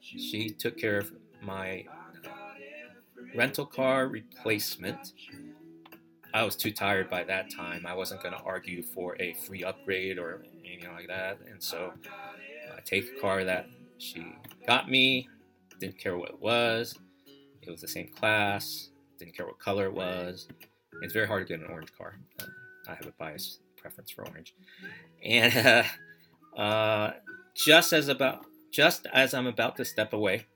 She 0.00 0.50
took 0.50 0.78
care 0.78 0.98
of 0.98 1.12
my 1.42 1.84
rental 3.34 3.66
car 3.66 4.08
replacement 4.08 5.12
I 6.34 6.44
was 6.44 6.56
too 6.56 6.70
tired 6.70 7.10
by 7.10 7.24
that 7.24 7.50
time. 7.50 7.84
I 7.86 7.94
wasn't 7.94 8.22
going 8.22 8.34
to 8.34 8.40
argue 8.40 8.82
for 8.82 9.16
a 9.20 9.34
free 9.34 9.64
upgrade 9.64 10.18
or 10.18 10.42
anything 10.64 10.90
like 10.92 11.08
that. 11.08 11.38
And 11.50 11.62
so 11.62 11.92
I 12.74 12.80
take 12.84 13.04
a 13.16 13.20
car 13.20 13.44
that 13.44 13.66
she 13.98 14.34
got 14.66 14.88
me, 14.90 15.28
didn't 15.78 15.98
care 15.98 16.16
what 16.16 16.30
it 16.30 16.40
was. 16.40 16.98
It 17.60 17.70
was 17.70 17.80
the 17.82 17.88
same 17.88 18.08
class, 18.08 18.88
didn't 19.18 19.36
care 19.36 19.46
what 19.46 19.58
color 19.58 19.84
it 19.84 19.92
was. 19.94 20.48
It's 21.02 21.12
very 21.12 21.26
hard 21.26 21.46
to 21.46 21.52
get 21.52 21.62
an 21.62 21.70
orange 21.70 21.92
car. 21.96 22.14
Uh, 22.40 22.46
I 22.88 22.94
have 22.94 23.06
a 23.06 23.12
bias 23.18 23.58
preference 23.76 24.10
for 24.10 24.26
orange. 24.26 24.54
And 25.22 25.84
uh, 26.56 26.60
uh, 26.60 27.12
just 27.54 27.92
as 27.92 28.08
about 28.08 28.46
just 28.72 29.06
as 29.12 29.34
I'm 29.34 29.46
about 29.46 29.76
to 29.76 29.84
step 29.84 30.14
away, 30.14 30.46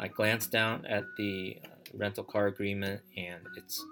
I 0.00 0.08
glance 0.08 0.46
down 0.46 0.86
at 0.86 1.04
the 1.18 1.58
rental 1.94 2.24
car 2.24 2.46
agreement 2.46 3.00
and 3.16 3.40
it's 3.56 3.84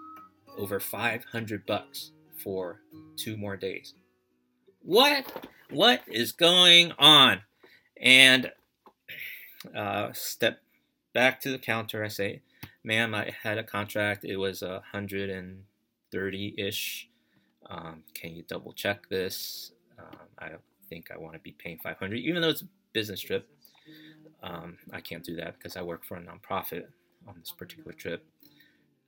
over 0.59 0.81
500 0.81 1.67
bucks 1.67 2.13
for 2.43 2.81
two 3.17 3.37
more 3.37 3.57
days. 3.57 3.95
What? 4.83 5.47
What 5.71 6.03
is 6.09 6.33
going 6.33 6.93
on? 6.99 7.43
And 8.01 8.51
uh, 9.75 10.13
step 10.13 10.61
back 11.13 11.41
to 11.43 11.51
the 11.51 11.59
counter. 11.59 12.03
I 12.03 12.09
say, 12.09 12.41
ma'am, 12.83 13.15
I 13.15 13.33
had 13.43 13.59
a 13.59 13.63
contract. 13.65 14.25
It 14.25 14.37
was 14.37 14.63
a 14.63 14.83
hundred 14.93 15.31
and 15.31 15.65
thirty-ish. 16.11 17.09
Um, 17.69 18.03
can 18.15 18.35
you 18.35 18.43
double 18.49 18.73
check 18.73 19.09
this? 19.09 19.73
Um, 19.99 20.17
I 20.39 20.51
think 20.89 21.11
I 21.15 21.19
want 21.19 21.35
to 21.35 21.41
be 21.41 21.53
paying 21.53 21.79
500, 21.79 22.17
even 22.17 22.43
though 22.43 22.49
it's 22.49 22.63
a 22.63 22.69
business 22.93 23.21
trip. 23.21 23.49
Um, 24.43 24.79
I 24.93 25.01
can't 25.01 25.23
do 25.23 25.37
that 25.37 25.59
because 25.59 25.77
I 25.77 25.83
work 25.83 26.05
for 26.05 26.17
a 26.17 26.21
nonprofit 26.21 26.87
on 27.27 27.37
this 27.39 27.53
particular 27.53 27.93
trip. 27.93 28.25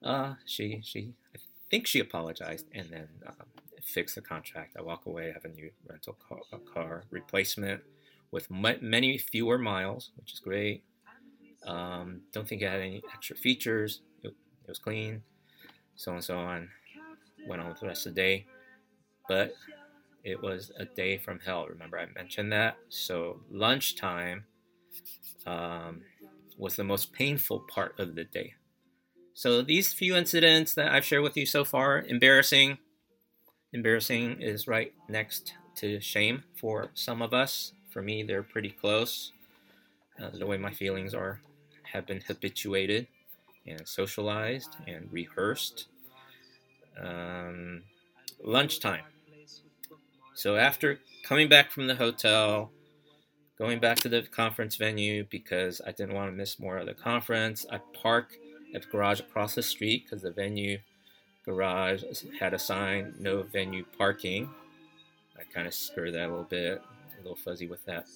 Uh, 0.04 0.34
she 0.46 0.80
she 0.84 1.14
I 1.34 1.38
think 1.70 1.86
she 1.86 2.00
apologized 2.00 2.66
and 2.72 2.88
then 2.90 3.08
um, 3.26 3.46
fixed 3.82 4.14
the 4.14 4.20
contract. 4.20 4.76
I 4.78 4.82
walk 4.82 5.06
away, 5.06 5.32
have 5.32 5.44
a 5.44 5.48
new 5.48 5.70
rental 5.88 6.16
car, 6.28 6.40
car 6.72 7.04
replacement 7.10 7.82
with 8.30 8.50
many 8.50 9.18
fewer 9.18 9.58
miles, 9.58 10.10
which 10.16 10.32
is 10.32 10.40
great. 10.40 10.84
Um, 11.66 12.22
don't 12.32 12.48
think 12.48 12.62
it 12.62 12.70
had 12.70 12.80
any 12.80 13.02
extra 13.14 13.36
features. 13.36 14.00
It, 14.22 14.28
it 14.28 14.68
was 14.68 14.78
clean, 14.78 15.22
so 15.96 16.12
and 16.12 16.24
so 16.24 16.38
on. 16.38 16.68
Went 17.46 17.62
on 17.62 17.68
with 17.68 17.80
the 17.80 17.86
rest 17.86 18.06
of 18.06 18.14
the 18.14 18.20
day, 18.20 18.46
but 19.28 19.54
it 20.24 20.42
was 20.42 20.70
a 20.78 20.84
day 20.84 21.18
from 21.18 21.40
hell. 21.40 21.66
Remember, 21.68 21.98
I 21.98 22.06
mentioned 22.14 22.52
that. 22.52 22.76
So 22.88 23.40
lunchtime 23.50 24.44
um, 25.46 26.02
was 26.62 26.76
the 26.76 26.84
most 26.84 27.12
painful 27.12 27.60
part 27.60 27.98
of 27.98 28.14
the 28.14 28.24
day. 28.24 28.54
So 29.34 29.62
these 29.62 29.92
few 29.92 30.14
incidents 30.14 30.74
that 30.74 30.92
I've 30.92 31.04
shared 31.04 31.22
with 31.22 31.36
you 31.36 31.44
so 31.44 31.64
far, 31.64 32.02
embarrassing. 32.02 32.78
Embarrassing 33.72 34.40
is 34.40 34.68
right 34.68 34.92
next 35.08 35.54
to 35.76 36.00
shame 36.00 36.44
for 36.54 36.90
some 36.94 37.20
of 37.20 37.34
us. 37.34 37.72
For 37.90 38.00
me, 38.02 38.22
they're 38.22 38.42
pretty 38.42 38.70
close. 38.70 39.32
Uh, 40.22 40.30
the 40.38 40.46
way 40.46 40.56
my 40.56 40.70
feelings 40.72 41.14
are 41.14 41.40
have 41.92 42.06
been 42.06 42.20
habituated 42.20 43.08
and 43.66 43.86
socialized 43.88 44.76
and 44.86 45.08
rehearsed. 45.10 45.86
Um, 47.02 47.82
lunchtime. 48.44 49.02
So 50.34 50.56
after 50.56 51.00
coming 51.24 51.48
back 51.48 51.70
from 51.70 51.86
the 51.86 51.96
hotel, 51.96 52.70
going 53.62 53.78
back 53.78 53.96
to 53.96 54.08
the 54.08 54.22
conference 54.22 54.74
venue 54.74 55.24
because 55.30 55.80
I 55.86 55.92
didn't 55.92 56.16
want 56.16 56.28
to 56.28 56.36
miss 56.36 56.58
more 56.58 56.78
of 56.78 56.86
the 56.86 56.94
conference, 56.94 57.64
I 57.70 57.78
park 57.92 58.34
at 58.74 58.82
the 58.82 58.88
garage 58.88 59.20
across 59.20 59.54
the 59.54 59.62
street 59.62 60.02
because 60.04 60.22
the 60.22 60.32
venue 60.32 60.78
garage 61.44 62.02
had 62.40 62.54
a 62.54 62.58
sign 62.58 63.14
no 63.20 63.42
venue 63.44 63.84
parking. 63.96 64.50
I 65.38 65.44
kind 65.54 65.68
of 65.68 65.74
spurred 65.74 66.14
that 66.14 66.26
a 66.26 66.28
little 66.28 66.42
bit, 66.42 66.82
a 67.14 67.22
little 67.22 67.36
fuzzy 67.36 67.68
with 67.68 67.84
that 67.84 68.06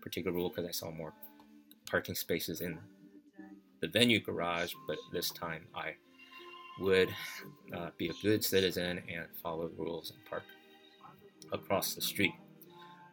particular 0.00 0.32
rule 0.32 0.48
because 0.48 0.64
I 0.64 0.70
saw 0.70 0.92
more 0.92 1.12
parking 1.90 2.14
spaces 2.14 2.60
in 2.60 2.78
the 3.80 3.88
venue 3.88 4.20
garage, 4.20 4.74
but 4.86 4.98
this 5.12 5.32
time 5.32 5.66
I 5.74 5.94
would 6.78 7.08
uh, 7.76 7.90
be 7.98 8.10
a 8.10 8.14
good 8.22 8.44
citizen 8.44 9.02
and 9.12 9.26
follow 9.42 9.66
the 9.66 9.74
rules 9.74 10.12
and 10.12 10.24
park 10.24 10.44
across 11.50 11.96
the 11.96 12.00
street. 12.00 12.34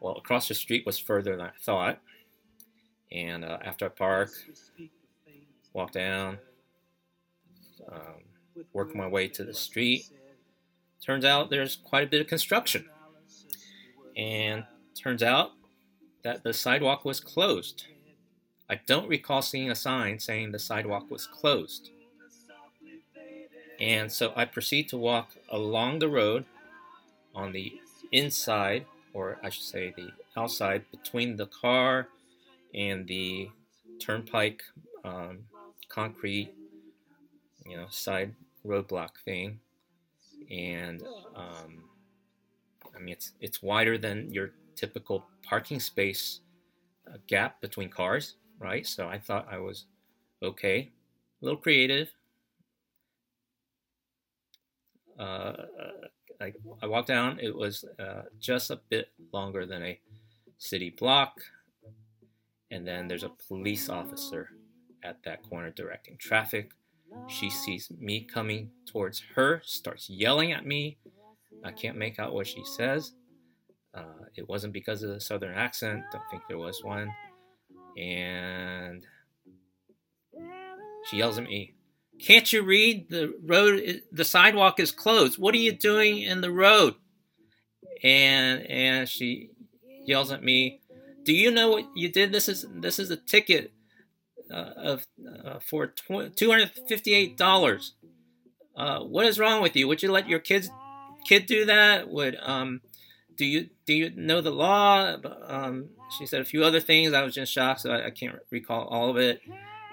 Well, 0.02 0.16
across 0.16 0.48
the 0.48 0.54
street 0.54 0.84
was 0.84 0.98
further 0.98 1.36
than 1.36 1.46
I 1.46 1.52
thought, 1.60 2.00
and 3.12 3.44
uh, 3.44 3.58
after 3.62 3.86
I 3.86 3.88
parked, 3.88 4.34
walked 5.72 5.94
down, 5.94 6.38
um, 7.88 8.24
working 8.72 8.98
my 8.98 9.06
way 9.06 9.28
to 9.28 9.44
the 9.44 9.54
street. 9.54 10.10
Turns 11.06 11.24
out 11.24 11.50
there's 11.50 11.76
quite 11.76 12.02
a 12.02 12.10
bit 12.10 12.20
of 12.20 12.26
construction. 12.26 12.86
And 14.16 14.64
turns 15.00 15.22
out 15.22 15.52
that 16.24 16.42
the 16.42 16.52
sidewalk 16.52 17.04
was 17.04 17.20
closed. 17.20 17.86
I 18.68 18.80
don't 18.84 19.08
recall 19.08 19.40
seeing 19.40 19.70
a 19.70 19.76
sign 19.76 20.18
saying 20.18 20.50
the 20.50 20.58
sidewalk 20.58 21.12
was 21.12 21.28
closed. 21.28 21.90
And 23.78 24.10
so 24.10 24.32
I 24.34 24.46
proceed 24.46 24.88
to 24.88 24.96
walk 24.96 25.30
along 25.48 26.00
the 26.00 26.08
road 26.08 26.44
on 27.36 27.52
the 27.52 27.80
inside, 28.10 28.86
or 29.14 29.38
I 29.42 29.50
should 29.50 29.64
say 29.64 29.92
the 29.96 30.10
outside, 30.36 30.84
between 30.90 31.36
the 31.36 31.46
car 31.46 32.08
and 32.74 33.06
the 33.06 33.50
turnpike 33.98 34.62
um, 35.04 35.40
concrete 35.88 36.52
you 37.66 37.76
know, 37.76 37.86
side 37.90 38.34
roadblock 38.66 39.10
thing, 39.24 39.60
and 40.50 41.02
um, 41.34 41.84
I 42.94 42.98
mean 42.98 43.12
it's 43.12 43.32
it's 43.40 43.62
wider 43.62 43.98
than 43.98 44.30
your 44.32 44.50
typical 44.76 45.26
parking 45.42 45.80
space 45.80 46.40
a 47.06 47.18
gap 47.28 47.60
between 47.60 47.90
cars, 47.90 48.36
right? 48.60 48.86
So 48.86 49.08
I 49.08 49.18
thought 49.18 49.48
I 49.50 49.58
was 49.58 49.86
okay, 50.42 50.90
a 51.42 51.44
little 51.44 51.60
creative. 51.60 52.10
Uh, 55.18 55.52
I, 56.42 56.52
I 56.82 56.86
walked 56.86 57.08
down. 57.08 57.38
It 57.40 57.54
was 57.54 57.84
uh, 57.98 58.22
just 58.40 58.70
a 58.70 58.80
bit 58.88 59.08
longer 59.32 59.64
than 59.64 59.82
a 59.82 60.00
city 60.58 60.90
block, 60.90 61.40
and 62.70 62.86
then 62.86 63.06
there's 63.06 63.22
a 63.22 63.32
police 63.48 63.88
officer 63.88 64.48
at 65.02 65.22
that 65.24 65.42
corner 65.48 65.70
directing 65.70 66.16
traffic. 66.18 66.72
She 67.28 67.50
sees 67.50 67.90
me 67.98 68.22
coming 68.24 68.70
towards 68.86 69.22
her, 69.34 69.60
starts 69.64 70.08
yelling 70.08 70.52
at 70.52 70.66
me. 70.66 70.96
I 71.62 71.70
can't 71.70 71.98
make 71.98 72.18
out 72.18 72.34
what 72.34 72.46
she 72.46 72.64
says. 72.64 73.12
Uh, 73.94 74.24
it 74.34 74.48
wasn't 74.48 74.72
because 74.72 75.02
of 75.02 75.10
the 75.10 75.20
southern 75.20 75.54
accent. 75.54 76.02
Don't 76.10 76.22
think 76.30 76.42
there 76.48 76.58
was 76.58 76.82
one. 76.82 77.12
And 77.98 79.04
she 81.04 81.18
yells 81.18 81.38
at 81.38 81.44
me, 81.44 81.74
"Can't 82.22 82.52
you 82.52 82.62
read 82.62 83.08
the 83.10 83.34
road? 83.44 84.02
The 84.12 84.24
sidewalk 84.24 84.78
is 84.80 84.92
closed. 84.92 85.38
What 85.38 85.54
are 85.54 85.58
you 85.58 85.72
doing 85.72 86.18
in 86.18 86.40
the 86.40 86.50
road?" 86.52 86.94
And 88.02 88.66
and 88.66 89.08
she 89.08 89.50
yells 90.06 90.32
at 90.32 90.42
me, 90.42 90.80
"Do 91.24 91.32
you 91.32 91.50
know 91.50 91.70
what 91.70 91.86
you 91.94 92.08
did? 92.08 92.32
This 92.32 92.48
is 92.48 92.66
this 92.74 92.98
is 92.98 93.10
a 93.10 93.16
ticket 93.16 93.72
uh, 94.50 94.72
of 94.76 95.06
uh, 95.44 95.58
for 95.60 95.86
two 95.86 96.50
hundred 96.50 96.70
fifty 96.88 97.14
eight 97.14 97.36
dollars. 97.36 97.94
Uh, 98.76 99.00
what 99.00 99.26
is 99.26 99.38
wrong 99.38 99.62
with 99.62 99.76
you? 99.76 99.86
Would 99.88 100.02
you 100.02 100.10
let 100.10 100.28
your 100.28 100.40
kids 100.40 100.70
kid 101.28 101.46
do 101.46 101.64
that? 101.66 102.08
Would 102.08 102.36
um 102.42 102.80
do 103.36 103.44
you 103.44 103.70
do 103.86 103.94
you 103.94 104.10
know 104.14 104.40
the 104.40 104.50
law? 104.50 105.16
Um, 105.46 105.90
she 106.18 106.26
said 106.26 106.40
a 106.40 106.44
few 106.44 106.64
other 106.64 106.80
things. 106.80 107.12
I 107.12 107.22
was 107.22 107.34
just 107.34 107.52
shocked, 107.52 107.80
so 107.80 107.90
I, 107.90 108.06
I 108.06 108.10
can't 108.10 108.38
recall 108.50 108.86
all 108.88 109.10
of 109.10 109.16
it. 109.16 109.40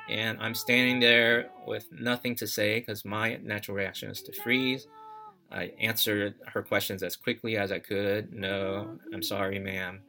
And 0.09 0.39
I'm 0.41 0.55
standing 0.55 0.99
there 0.99 1.51
with 1.67 1.87
nothing 1.91 2.35
to 2.35 2.47
say 2.47 2.79
because 2.79 3.05
my 3.05 3.37
natural 3.43 3.77
reaction 3.77 4.09
is 4.09 4.21
to 4.23 4.33
freeze. 4.33 4.87
I 5.51 5.71
answered 5.79 6.35
her 6.47 6.61
questions 6.63 7.03
as 7.03 7.15
quickly 7.15 7.57
as 7.57 7.71
I 7.71 7.79
could. 7.79 8.33
No, 8.33 8.97
I'm 9.13 9.23
sorry, 9.23 9.59
ma'am. 9.59 10.01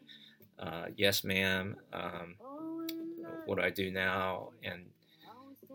Uh, 0.58 0.86
yes, 0.96 1.24
ma'am. 1.24 1.76
Um, 1.92 2.36
what 3.46 3.58
do 3.58 3.64
I 3.64 3.70
do 3.70 3.90
now? 3.90 4.50
And 4.62 4.86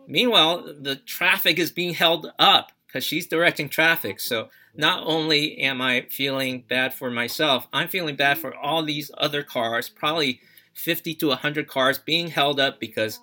meanwhile, 0.07 0.63
the 0.79 0.95
traffic 0.95 1.57
is 1.57 1.71
being 1.71 1.93
held 1.93 2.31
up 2.37 2.71
because 2.87 3.03
she's 3.03 3.27
directing 3.27 3.69
traffic. 3.69 4.19
So 4.19 4.49
not 4.75 5.03
only 5.05 5.57
am 5.59 5.81
I 5.81 6.07
feeling 6.09 6.63
bad 6.67 6.93
for 6.93 7.09
myself, 7.09 7.67
I'm 7.73 7.87
feeling 7.87 8.15
bad 8.15 8.37
for 8.37 8.55
all 8.55 8.83
these 8.83 9.11
other 9.17 9.43
cars, 9.43 9.89
probably 9.89 10.41
50 10.73 11.15
to 11.15 11.27
100 11.29 11.67
cars 11.67 11.97
being 11.97 12.27
held 12.27 12.59
up 12.59 12.79
because 12.79 13.19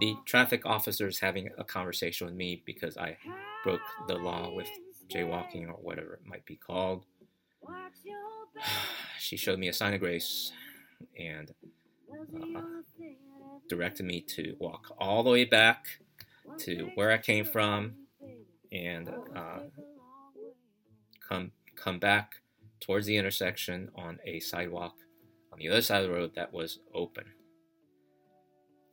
the 0.00 0.16
traffic 0.24 0.64
officer 0.64 1.06
is 1.06 1.18
having 1.18 1.50
a 1.58 1.64
conversation 1.64 2.26
with 2.26 2.34
me 2.34 2.62
because 2.64 2.96
I 2.96 3.16
broke 3.62 3.80
the 4.08 4.14
law 4.14 4.52
with 4.54 4.68
jaywalking 5.08 5.68
or 5.68 5.74
whatever 5.74 6.14
it 6.14 6.26
might 6.26 6.46
be 6.46 6.56
called. 6.56 7.04
she 9.18 9.36
showed 9.36 9.58
me 9.58 9.68
a 9.68 9.72
sign 9.72 9.94
of 9.94 10.00
grace 10.00 10.52
and 11.18 11.52
uh, 12.56 12.60
directed 13.68 14.04
me 14.04 14.20
to 14.20 14.56
walk 14.58 14.94
all 14.98 15.22
the 15.22 15.30
way 15.30 15.44
back 15.44 15.86
to 16.58 16.90
where 16.94 17.12
I 17.12 17.18
came 17.18 17.44
from 17.44 17.94
and 18.72 19.08
uh, 19.36 19.60
come 21.28 21.52
come 21.76 21.98
back 21.98 22.42
towards 22.80 23.06
the 23.06 23.16
intersection 23.16 23.90
on 23.94 24.18
a 24.24 24.40
sidewalk 24.40 24.94
on 25.52 25.58
the 25.58 25.68
other 25.68 25.82
side 25.82 26.02
of 26.02 26.08
the 26.08 26.14
road 26.14 26.34
that 26.34 26.52
was 26.52 26.80
open. 26.94 27.24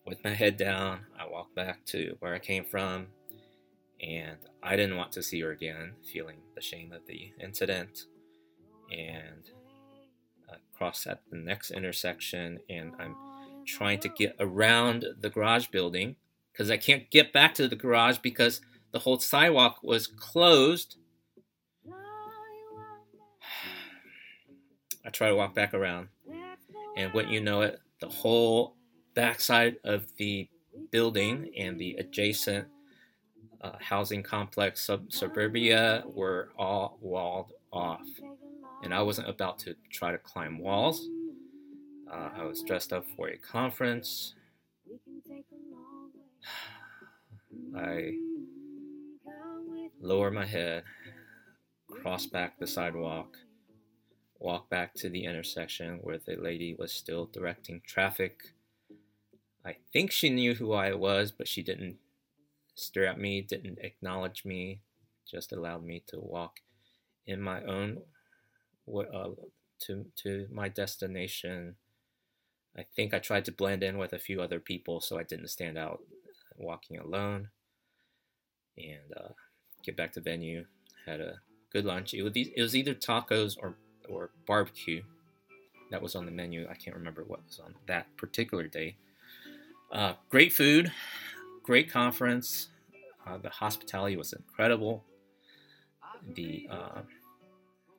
With 0.08 0.24
my 0.24 0.34
head 0.34 0.56
down, 0.56 1.02
I 1.20 1.28
walked 1.28 1.54
back 1.54 1.84
to 1.88 2.15
where 2.20 2.34
I 2.34 2.39
came 2.39 2.63
from, 2.63 3.08
and 4.02 4.38
I 4.63 4.78
didn't 4.78 4.96
want 4.96 5.12
to 5.12 5.22
see 5.22 5.41
her 5.41 5.52
again, 5.52 5.96
feeling 6.13 6.38
the 6.56 6.62
shame 6.62 6.93
of 6.93 7.06
the 7.08 7.34
incident. 7.41 8.06
And 8.89 9.43
uh, 10.50 10.54
I 10.54 10.58
crossed 10.78 11.08
at 11.08 11.24
the 11.30 11.36
next 11.36 11.72
intersection, 11.72 12.60
and 12.70 12.93
I'm 12.98 13.17
trying 13.65 14.00
to 14.00 14.08
get 14.08 14.38
around 14.39 15.04
the 15.20 15.30
garage 15.30 15.67
building 15.67 16.15
because 16.54 16.72
I 16.72 16.78
can't 16.78 17.12
get 17.12 17.34
back 17.34 17.54
to 17.56 17.67
the 17.67 17.76
garage 17.76 18.20
because 18.20 18.62
the 18.93 19.00
whole 19.00 19.20
sidewalk 19.20 19.80
was 19.84 20.08
closed. 20.08 20.96
I 25.06 25.10
try 25.10 25.28
to 25.28 25.36
walk 25.36 25.54
back 25.54 25.74
around, 25.74 26.08
and 26.96 27.12
wouldn't 27.12 27.34
you 27.34 27.41
know 27.41 27.60
it, 27.60 27.82
the 28.00 28.08
whole 28.08 28.77
backside 29.17 29.77
of 29.84 30.06
the 30.17 30.47
building 30.91 31.49
and 31.58 31.80
the 31.80 31.95
adjacent 31.95 32.67
uh, 33.62 33.71
housing 33.80 34.21
complex 34.21 34.86
sub- 34.86 35.12
suburbia 35.12 36.03
were 36.06 36.49
all 36.56 36.99
walled 37.01 37.51
off. 37.73 38.06
And 38.84 38.93
I 38.93 39.01
wasn't 39.01 39.27
about 39.27 39.58
to 39.60 39.75
try 39.91 40.12
to 40.12 40.19
climb 40.19 40.60
walls. 40.60 41.10
Uh, 42.08 42.30
I 42.38 42.43
was 42.43 42.62
dressed 42.62 42.93
up 42.93 43.06
for 43.15 43.27
a 43.30 43.38
conference. 43.38 44.36
I 47.75 48.13
lower 49.99 50.30
my 50.30 50.45
head, 50.45 50.84
cross 51.89 52.27
back 52.27 52.60
the 52.60 52.67
sidewalk, 52.67 53.36
walk 54.39 54.69
back 54.69 54.93
to 54.93 55.10
the 55.10 55.25
intersection 55.25 55.97
where 56.03 56.19
the 56.19 56.36
lady 56.36 56.75
was 56.77 56.91
still 56.91 57.25
directing 57.34 57.82
traffic. 57.84 58.53
I 59.67 59.75
think 59.93 60.12
she 60.12 60.30
knew 60.30 60.56
who 60.56 60.73
I 60.73 60.93
was, 60.93 61.32
but 61.32 61.47
she 61.47 61.62
didn't 61.62 61.97
stare 62.75 63.08
at 63.08 63.19
me, 63.19 63.41
didn't 63.41 63.80
acknowledge 63.80 64.45
me, 64.45 64.82
just 65.30 65.51
allowed 65.51 65.84
me 65.84 66.03
to 66.08 66.19
walk 66.19 66.62
in 67.25 67.41
my 67.41 67.62
own 67.63 67.99
uh, 68.88 69.30
to 69.80 70.06
to 70.15 70.47
my 70.49 70.69
destination 70.69 71.75
I 72.77 72.86
think 72.95 73.13
I 73.13 73.19
tried 73.19 73.45
to 73.45 73.51
blend 73.51 73.84
in 73.84 73.97
with 73.97 74.13
a 74.13 74.19
few 74.19 74.41
other 74.41 74.60
people 74.60 75.01
so 75.01 75.17
I 75.17 75.23
didn't 75.23 75.47
stand 75.47 75.77
out 75.77 76.01
walking 76.58 76.99
alone. 76.99 77.49
And 78.77 79.13
uh, 79.15 79.30
get 79.84 79.97
back 79.97 80.13
to 80.13 80.21
venue. 80.21 80.65
Had 81.08 81.19
a 81.19 81.39
good 81.71 81.86
lunch. 81.86 82.13
It 82.13 82.21
was, 82.21 82.34
it 82.36 82.62
was 82.62 82.75
either 82.75 82.93
tacos 82.93 83.58
or, 83.60 83.75
or 84.08 84.30
barbecue 84.45 85.01
that 85.89 86.01
was 86.01 86.15
on 86.15 86.25
the 86.25 86.32
menu. 86.32 86.67
I 86.69 86.75
can't 86.75 86.95
remember 86.95 87.23
what 87.23 87.43
was 87.47 87.60
on 87.60 87.73
that 87.88 88.15
particular 88.15 88.67
day. 88.67 88.97
Uh, 89.91 90.13
great 90.30 90.52
food, 90.52 90.91
great 91.63 91.91
conference. 91.91 92.69
Uh, 93.26 93.38
the 93.38 93.50
hospitality 93.50 94.15
was 94.15 94.34
incredible. 94.34 95.04
The 96.36 96.67
uh, 96.69 97.02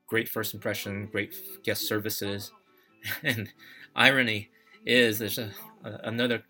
great 0.07 0.29
first 0.29 0.55
impression, 0.55 1.09
great 1.11 1.35
guest 1.64 1.87
services, 1.87 2.53
and 3.22 3.48
irony 3.94 4.51
is 4.85 5.18
there's 5.18 5.38
a, 5.38 5.51
a, 5.85 6.01
another 6.05 6.42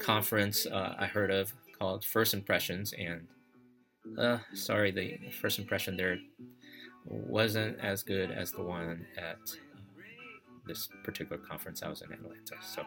conference 0.00 0.66
uh, 0.66 0.94
I 0.98 1.06
heard 1.06 1.30
of 1.30 1.52
called 1.78 2.04
First 2.04 2.34
Impressions, 2.34 2.94
and 2.98 3.26
uh, 4.18 4.38
sorry, 4.54 4.90
the 4.90 5.18
first 5.40 5.58
impression 5.58 5.96
there 5.96 6.18
wasn't 7.04 7.78
as 7.80 8.02
good 8.02 8.30
as 8.30 8.52
the 8.52 8.62
one 8.62 9.06
at 9.16 9.36
uh, 9.36 9.80
this 10.66 10.88
particular 11.02 11.38
conference 11.38 11.82
I 11.82 11.88
was 11.88 12.02
in 12.02 12.12
Atlanta. 12.12 12.56
So, 12.62 12.82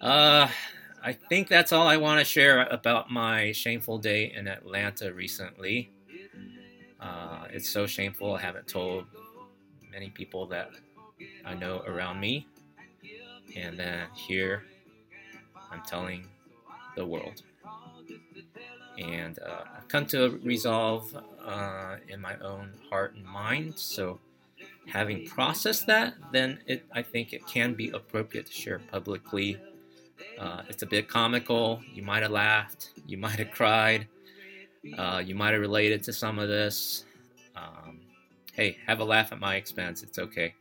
uh, 0.00 0.48
I 1.02 1.12
think 1.12 1.48
that's 1.48 1.72
all 1.72 1.86
I 1.86 1.96
want 1.96 2.18
to 2.20 2.24
share 2.24 2.64
about 2.64 3.10
my 3.10 3.52
shameful 3.52 3.98
day 3.98 4.32
in 4.34 4.48
Atlanta 4.48 5.12
recently. 5.12 5.90
Uh, 7.00 7.46
it's 7.50 7.68
so 7.68 7.86
shameful. 7.86 8.34
I 8.34 8.40
haven't 8.40 8.66
told 8.66 9.06
many 9.92 10.10
people 10.10 10.46
that 10.46 10.70
I 11.44 11.54
know 11.54 11.82
around 11.86 12.20
me 12.20 12.46
and 13.56 13.78
then 13.78 14.06
here 14.14 14.64
I'm 15.70 15.82
telling 15.86 16.28
the 16.96 17.04
world. 17.04 17.42
And 18.98 19.38
uh, 19.38 19.64
I've 19.76 19.88
come 19.88 20.06
to 20.06 20.40
resolve 20.42 21.16
uh, 21.44 21.96
in 22.08 22.20
my 22.20 22.36
own 22.38 22.72
heart 22.88 23.14
and 23.14 23.24
mind. 23.24 23.78
So, 23.78 24.18
having 24.86 25.26
processed 25.26 25.86
that, 25.86 26.14
then 26.32 26.60
it, 26.66 26.86
I 26.92 27.02
think 27.02 27.32
it 27.32 27.46
can 27.46 27.74
be 27.74 27.90
appropriate 27.90 28.46
to 28.46 28.52
share 28.52 28.78
publicly. 28.78 29.58
Uh, 30.38 30.62
it's 30.68 30.82
a 30.82 30.86
bit 30.86 31.08
comical. 31.08 31.80
You 31.92 32.02
might 32.02 32.22
have 32.22 32.32
laughed. 32.32 32.90
You 33.06 33.18
might 33.18 33.38
have 33.38 33.50
cried. 33.50 34.06
Uh, 34.96 35.22
you 35.24 35.34
might 35.34 35.52
have 35.52 35.60
related 35.60 36.02
to 36.04 36.12
some 36.12 36.38
of 36.38 36.48
this. 36.48 37.04
Um, 37.56 38.00
hey, 38.52 38.78
have 38.86 39.00
a 39.00 39.04
laugh 39.04 39.32
at 39.32 39.40
my 39.40 39.56
expense. 39.56 40.02
It's 40.02 40.18
okay 40.18 40.54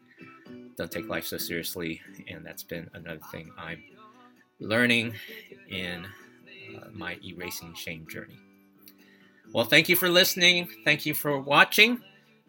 don't 0.77 0.91
take 0.91 1.07
life 1.07 1.25
so 1.25 1.37
seriously, 1.37 2.01
and 2.27 2.45
that's 2.45 2.63
been 2.63 2.89
another 2.93 3.21
thing 3.31 3.51
I'm 3.57 3.81
learning 4.59 5.13
in 5.69 6.05
uh, 6.75 6.87
my 6.93 7.17
erasing 7.23 7.73
shame 7.73 8.05
journey. 8.09 8.37
Well, 9.53 9.65
thank 9.65 9.87
you 9.89 9.95
for 9.95 10.09
listening. 10.09 10.67
Thank 10.83 11.05
you 11.05 11.13
for 11.13 11.39
watching. 11.39 12.01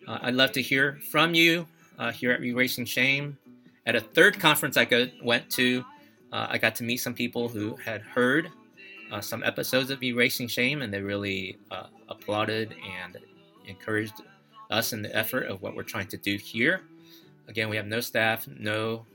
Uh, 0.06 0.18
I'd 0.22 0.34
love 0.34 0.52
to 0.52 0.62
hear 0.62 0.98
from 1.10 1.34
you 1.34 1.66
uh, 1.98 2.10
here 2.10 2.32
at 2.32 2.42
Erasing 2.42 2.84
Shame. 2.84 3.38
At 3.84 3.94
a 3.94 4.00
third 4.00 4.40
conference 4.40 4.76
I 4.76 4.84
go, 4.84 5.08
went 5.22 5.50
to, 5.50 5.84
uh, 6.32 6.46
I 6.50 6.58
got 6.58 6.74
to 6.76 6.84
meet 6.84 6.98
some 6.98 7.14
people 7.14 7.48
who 7.48 7.76
had 7.76 8.02
heard 8.02 8.50
uh, 9.10 9.20
some 9.20 9.42
episodes 9.42 9.90
of 9.90 10.02
Erasing 10.02 10.48
Shame, 10.48 10.82
and 10.82 10.92
they 10.92 11.00
really 11.00 11.58
uh, 11.70 11.86
applauded 12.08 12.74
and 13.00 13.18
encouraged 13.66 14.14
us 14.70 14.92
in 14.92 15.02
the 15.02 15.14
effort 15.14 15.46
of 15.46 15.62
what 15.62 15.76
we're 15.76 15.82
trying 15.82 16.08
to 16.08 16.16
do 16.16 16.36
here. 16.36 16.82
Again, 17.48 17.68
we 17.68 17.76
have 17.76 17.86
no 17.86 18.00
staff, 18.00 18.48
no 18.48 19.06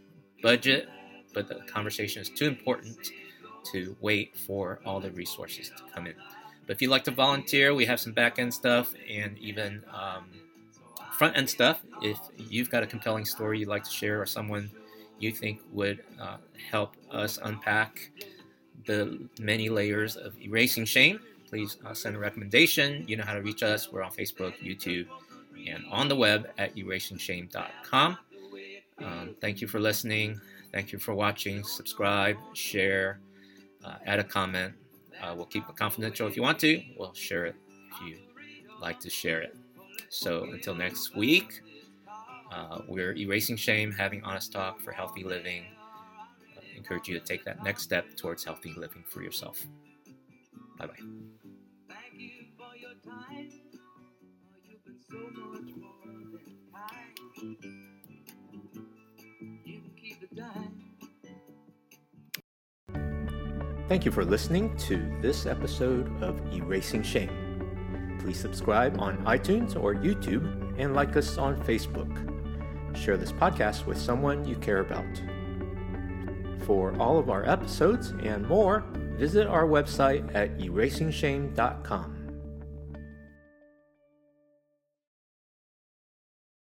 budget, 0.41 0.87
but 1.33 1.47
the 1.47 1.55
conversation 1.67 2.21
is 2.21 2.29
too 2.29 2.45
important 2.45 3.11
to 3.71 3.95
wait 4.01 4.35
for 4.37 4.79
all 4.85 4.99
the 4.99 5.11
resources 5.11 5.69
to 5.69 5.83
come 5.93 6.07
in. 6.07 6.15
But 6.65 6.75
if 6.75 6.81
you'd 6.81 6.91
like 6.91 7.03
to 7.05 7.11
volunteer, 7.11 7.73
we 7.73 7.85
have 7.85 7.99
some 7.99 8.13
back 8.13 8.39
end 8.39 8.53
stuff 8.53 8.93
and 9.09 9.37
even 9.37 9.83
um, 9.93 10.29
front 11.11 11.37
end 11.37 11.49
stuff. 11.49 11.81
If 12.01 12.17
you've 12.37 12.69
got 12.69 12.83
a 12.83 12.87
compelling 12.87 13.25
story 13.25 13.59
you'd 13.59 13.67
like 13.67 13.83
to 13.83 13.91
share 13.91 14.21
or 14.21 14.25
someone 14.25 14.71
you 15.21 15.31
think 15.31 15.61
would 15.71 16.03
uh, 16.19 16.37
help 16.69 16.95
us 17.11 17.39
unpack 17.43 18.11
the 18.85 19.19
many 19.39 19.69
layers 19.69 20.15
of 20.15 20.39
erasing 20.41 20.85
shame, 20.85 21.19
please 21.47 21.77
uh, 21.85 21.93
send 21.93 22.15
a 22.15 22.19
recommendation. 22.19 23.03
You 23.07 23.17
know 23.17 23.23
how 23.23 23.33
to 23.33 23.41
reach 23.41 23.63
us. 23.63 23.91
We're 23.91 24.03
on 24.03 24.11
Facebook, 24.11 24.53
YouTube, 24.59 25.07
and 25.67 25.83
on 25.91 26.07
the 26.07 26.15
web 26.15 26.49
at 26.57 26.75
erasingshame.com. 26.75 28.17
Um, 28.99 29.35
thank 29.41 29.61
you 29.61 29.67
for 29.67 29.79
listening. 29.79 30.39
Thank 30.71 30.91
you 30.91 30.99
for 30.99 31.13
watching. 31.13 31.63
Subscribe, 31.63 32.37
share, 32.53 33.19
uh, 33.83 33.95
add 34.05 34.19
a 34.19 34.23
comment. 34.23 34.73
Uh, 35.21 35.33
we'll 35.35 35.45
keep 35.45 35.67
it 35.69 35.75
confidential 35.75 36.27
if 36.27 36.35
you 36.35 36.41
want 36.41 36.59
to. 36.59 36.81
We'll 36.97 37.13
share 37.13 37.45
it 37.45 37.55
if 37.91 38.07
you 38.07 38.17
like 38.79 38.99
to 39.01 39.09
share 39.09 39.41
it. 39.41 39.55
So 40.09 40.43
until 40.45 40.75
next 40.75 41.15
week, 41.15 41.61
uh, 42.51 42.81
we're 42.87 43.15
erasing 43.15 43.55
shame, 43.55 43.91
having 43.91 44.23
honest 44.23 44.51
talk 44.51 44.81
for 44.81 44.91
healthy 44.91 45.23
living. 45.23 45.63
Uh, 46.57 46.61
encourage 46.75 47.07
you 47.07 47.17
to 47.17 47.25
take 47.25 47.45
that 47.45 47.63
next 47.63 47.83
step 47.83 48.15
towards 48.15 48.43
healthy 48.43 48.73
living 48.77 49.03
for 49.07 49.21
yourself. 49.21 49.65
Bye 50.77 50.87
bye. 50.87 50.93
Thank 63.87 64.05
you 64.05 64.11
for 64.11 64.23
listening 64.23 64.75
to 64.87 65.19
this 65.21 65.45
episode 65.45 66.23
of 66.23 66.39
Erasing 66.53 67.03
Shame. 67.03 68.17
Please 68.21 68.39
subscribe 68.39 69.01
on 69.01 69.17
iTunes 69.25 69.75
or 69.75 69.95
YouTube 69.95 70.79
and 70.79 70.95
like 70.95 71.17
us 71.17 71.37
on 71.37 71.61
Facebook. 71.63 72.30
Share 72.93 73.17
this 73.17 73.31
podcast 73.31 73.85
with 73.85 73.97
someone 73.97 74.47
you 74.47 74.55
care 74.55 74.79
about. 74.79 75.21
For 76.65 76.95
all 76.99 77.17
of 77.17 77.29
our 77.29 77.47
episodes 77.49 78.13
and 78.23 78.47
more, 78.47 78.83
visit 79.17 79.47
our 79.47 79.65
website 79.65 80.33
at 80.35 80.57
erasingshame.com. 80.59 82.20